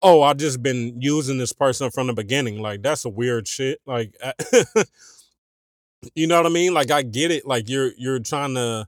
oh, 0.02 0.22
I 0.22 0.34
just 0.34 0.64
been 0.64 1.02
using 1.02 1.38
this 1.38 1.52
person 1.52 1.92
from 1.92 2.08
the 2.08 2.14
beginning. 2.14 2.62
Like, 2.62 2.84
that's 2.84 3.04
a 3.04 3.10
weird 3.10 3.50
shit. 3.50 3.82
Like, 3.86 4.16
you 6.16 6.26
know 6.26 6.38
what 6.38 6.46
I 6.46 6.54
mean? 6.54 6.74
Like, 6.74 6.90
I 6.90 7.02
get 7.02 7.32
it. 7.32 7.46
Like, 7.46 7.68
you're 7.68 7.92
you're 7.98 8.20
trying 8.20 8.56
to 8.56 8.88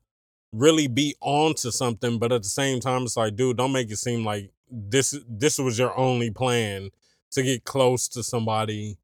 really 0.54 0.88
be 0.88 1.16
onto 1.20 1.70
something, 1.70 2.18
but 2.18 2.32
at 2.32 2.44
the 2.44 2.50
same 2.50 2.80
time, 2.80 3.04
it's 3.04 3.18
like, 3.18 3.36
dude, 3.36 3.58
don't 3.58 3.74
make 3.74 3.92
it 3.92 3.98
seem 3.98 4.24
like 4.24 4.52
this 4.70 5.18
this 5.28 5.58
was 5.60 5.80
your 5.80 5.98
only 5.98 6.32
plan 6.32 6.90
to 7.32 7.44
get 7.44 7.64
close 7.64 8.08
to 8.10 8.24
somebody 8.24 8.98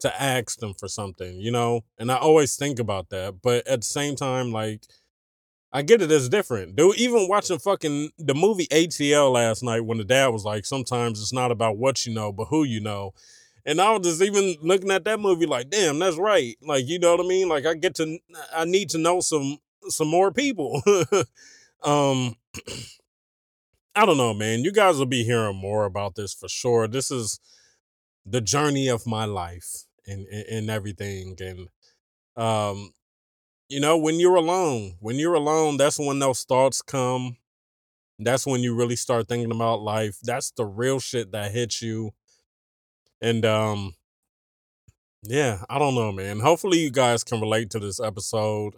to 0.00 0.22
ask 0.22 0.58
them 0.58 0.74
for 0.74 0.88
something, 0.88 1.40
you 1.40 1.50
know? 1.50 1.82
And 1.98 2.10
I 2.10 2.16
always 2.16 2.56
think 2.56 2.78
about 2.78 3.10
that. 3.10 3.40
But 3.40 3.66
at 3.66 3.80
the 3.80 3.86
same 3.86 4.16
time, 4.16 4.52
like 4.52 4.82
I 5.72 5.82
get 5.82 6.02
it 6.02 6.10
as 6.10 6.28
different. 6.28 6.76
Dude, 6.76 6.96
even 6.96 7.28
watching 7.28 7.58
fucking 7.58 8.10
the 8.18 8.34
movie 8.34 8.66
ATL 8.66 9.32
last 9.32 9.62
night 9.62 9.80
when 9.80 9.98
the 9.98 10.04
dad 10.04 10.28
was 10.28 10.44
like, 10.44 10.66
sometimes 10.66 11.20
it's 11.20 11.32
not 11.32 11.50
about 11.50 11.78
what 11.78 12.04
you 12.04 12.12
know, 12.12 12.30
but 12.30 12.46
who 12.46 12.64
you 12.64 12.80
know. 12.80 13.14
And 13.64 13.80
I 13.80 13.92
was 13.92 14.06
just 14.06 14.22
even 14.22 14.56
looking 14.60 14.90
at 14.90 15.04
that 15.04 15.20
movie 15.20 15.46
like, 15.46 15.70
damn, 15.70 15.98
that's 15.98 16.16
right. 16.16 16.56
Like, 16.60 16.86
you 16.88 16.98
know 16.98 17.12
what 17.12 17.24
I 17.24 17.28
mean? 17.28 17.48
Like 17.48 17.64
I 17.64 17.74
get 17.74 17.94
to 17.96 18.18
I 18.54 18.64
need 18.64 18.90
to 18.90 18.98
know 18.98 19.20
some 19.20 19.58
some 19.88 20.08
more 20.08 20.30
people. 20.30 20.82
um 21.82 22.36
I 23.94 24.06
don't 24.06 24.16
know, 24.16 24.32
man. 24.32 24.64
You 24.64 24.72
guys 24.72 24.98
will 24.98 25.06
be 25.06 25.24
hearing 25.24 25.56
more 25.56 25.84
about 25.84 26.14
this 26.14 26.32
for 26.32 26.48
sure. 26.48 26.88
This 26.88 27.10
is 27.10 27.38
the 28.24 28.40
journey 28.40 28.88
of 28.88 29.06
my 29.06 29.24
life 29.24 29.84
and 30.06 30.26
and, 30.26 30.70
everything. 30.70 31.36
And 31.40 31.68
um, 32.36 32.92
you 33.68 33.80
know, 33.80 33.98
when 33.98 34.18
you're 34.18 34.36
alone, 34.36 34.94
when 35.00 35.16
you're 35.16 35.34
alone, 35.34 35.76
that's 35.76 35.98
when 35.98 36.18
those 36.18 36.44
thoughts 36.44 36.80
come. 36.80 37.36
That's 38.18 38.46
when 38.46 38.60
you 38.60 38.74
really 38.74 38.96
start 38.96 39.28
thinking 39.28 39.50
about 39.50 39.82
life. 39.82 40.18
That's 40.22 40.50
the 40.52 40.64
real 40.64 41.00
shit 41.00 41.32
that 41.32 41.52
hits 41.52 41.82
you. 41.82 42.12
And 43.20 43.44
um, 43.44 43.94
yeah, 45.22 45.64
I 45.68 45.78
don't 45.78 45.94
know, 45.94 46.12
man. 46.12 46.40
Hopefully 46.40 46.78
you 46.78 46.90
guys 46.90 47.24
can 47.24 47.40
relate 47.40 47.70
to 47.70 47.78
this 47.78 48.00
episode. 48.00 48.74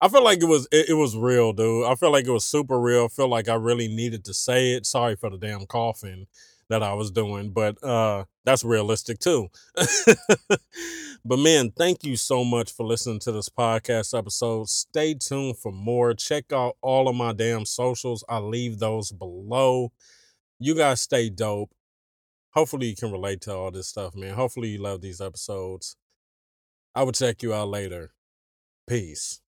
I 0.00 0.08
feel 0.08 0.24
like 0.24 0.42
it 0.42 0.46
was 0.46 0.66
it, 0.72 0.90
it 0.90 0.94
was 0.94 1.16
real, 1.16 1.52
dude. 1.52 1.86
I 1.86 1.94
feel 1.94 2.10
like 2.10 2.26
it 2.26 2.32
was 2.32 2.44
super 2.44 2.80
real. 2.80 3.04
I 3.04 3.08
feel 3.08 3.28
like 3.28 3.48
I 3.48 3.54
really 3.54 3.88
needed 3.88 4.24
to 4.26 4.34
say 4.34 4.72
it. 4.72 4.86
Sorry 4.86 5.16
for 5.16 5.30
the 5.30 5.38
damn 5.38 5.66
coughing 5.66 6.26
that 6.70 6.82
I 6.82 6.94
was 6.94 7.10
doing, 7.10 7.50
but 7.50 7.82
uh 7.84 8.24
that's 8.44 8.64
realistic 8.64 9.18
too. 9.18 9.48
but 11.24 11.38
man, 11.38 11.70
thank 11.76 12.04
you 12.04 12.16
so 12.16 12.44
much 12.44 12.72
for 12.72 12.86
listening 12.86 13.18
to 13.20 13.32
this 13.32 13.50
podcast 13.50 14.16
episode. 14.16 14.68
Stay 14.68 15.14
tuned 15.14 15.58
for 15.58 15.72
more. 15.72 16.14
Check 16.14 16.52
out 16.52 16.76
all 16.80 17.08
of 17.08 17.14
my 17.14 17.32
damn 17.32 17.66
socials. 17.66 18.24
I'll 18.28 18.48
leave 18.48 18.78
those 18.78 19.12
below. 19.12 19.92
You 20.58 20.74
guys 20.74 21.00
stay 21.02 21.28
dope. 21.28 21.70
Hopefully 22.54 22.88
you 22.88 22.96
can 22.96 23.12
relate 23.12 23.42
to 23.42 23.54
all 23.54 23.70
this 23.70 23.88
stuff, 23.88 24.14
man. 24.14 24.34
Hopefully 24.34 24.68
you 24.70 24.78
love 24.78 25.02
these 25.02 25.20
episodes. 25.20 25.96
I 26.94 27.02
will 27.02 27.12
check 27.12 27.42
you 27.42 27.52
out 27.52 27.68
later. 27.68 28.12
Peace. 28.88 29.40